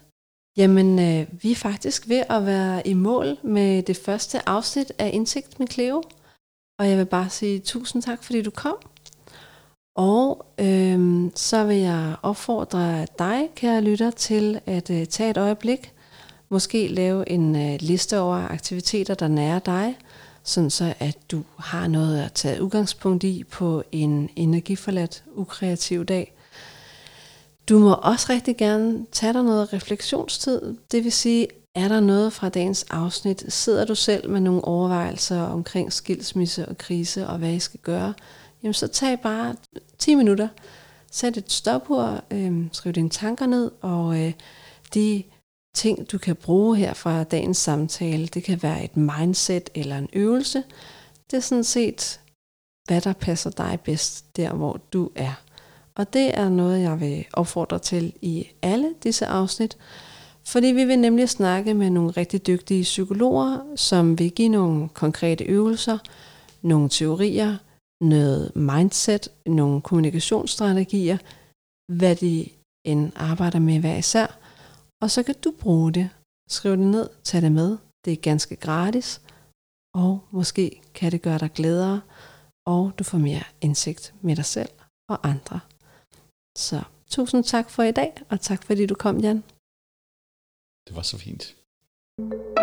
[0.58, 5.10] Jamen, øh, vi er faktisk ved at være i mål med det første afsnit af
[5.14, 6.04] Indsigt med Cleo.
[6.80, 8.76] Og jeg vil bare sige tusind tak, fordi du kom.
[10.00, 15.93] Og øhm, så vil jeg opfordre dig, kære lytter, til at øh, tage et øjeblik,
[16.50, 19.97] måske lave en øh, liste over aktiviteter, der nærer dig,
[20.43, 26.34] sådan så at du har noget at tage udgangspunkt i på en energiforladt, ukreativ dag.
[27.70, 32.34] Du må også rigtig gerne tage dig noget refleksionstid, det vil sige, er der noget
[32.34, 33.54] fra dagens afsnit?
[33.54, 38.14] Sidder du selv med nogle overvejelser omkring skilsmisse og krise og hvad I skal gøre?
[38.64, 39.55] Jamen så tag bare
[39.97, 40.47] 10 minutter,
[41.12, 44.34] sæt et stopord, øh, skriv dine tanker ned, og øh,
[44.93, 45.24] de
[45.76, 50.10] ting, du kan bruge her fra dagens samtale, det kan være et mindset eller en
[50.14, 50.64] øvelse.
[51.32, 52.20] Det er sådan set,
[52.88, 55.34] hvad der passer dig bedst, der hvor du er.
[55.95, 59.78] Og det er noget, jeg vil opfordre til i alle disse afsnit,
[60.45, 65.43] fordi vi vil nemlig snakke med nogle rigtig dygtige psykologer, som vil give nogle konkrete
[65.43, 65.97] øvelser,
[66.62, 67.57] nogle teorier,
[68.02, 71.18] noget mindset, nogle kommunikationsstrategier,
[71.97, 72.50] hvad de
[72.86, 74.28] end arbejder med hver især.
[75.02, 76.10] Og så kan du bruge det.
[76.50, 77.78] Skriv det ned, tag det med.
[78.06, 79.22] Det er ganske gratis.
[79.93, 82.02] Og måske kan det gøre dig gladere,
[82.66, 84.70] og du får mere indsigt med dig selv
[85.10, 85.60] og andre.
[86.58, 89.43] Så tusind tak for i dag, og tak fordi du kom, Jan.
[90.88, 91.56] Det var så fint.
[92.20, 92.59] thank you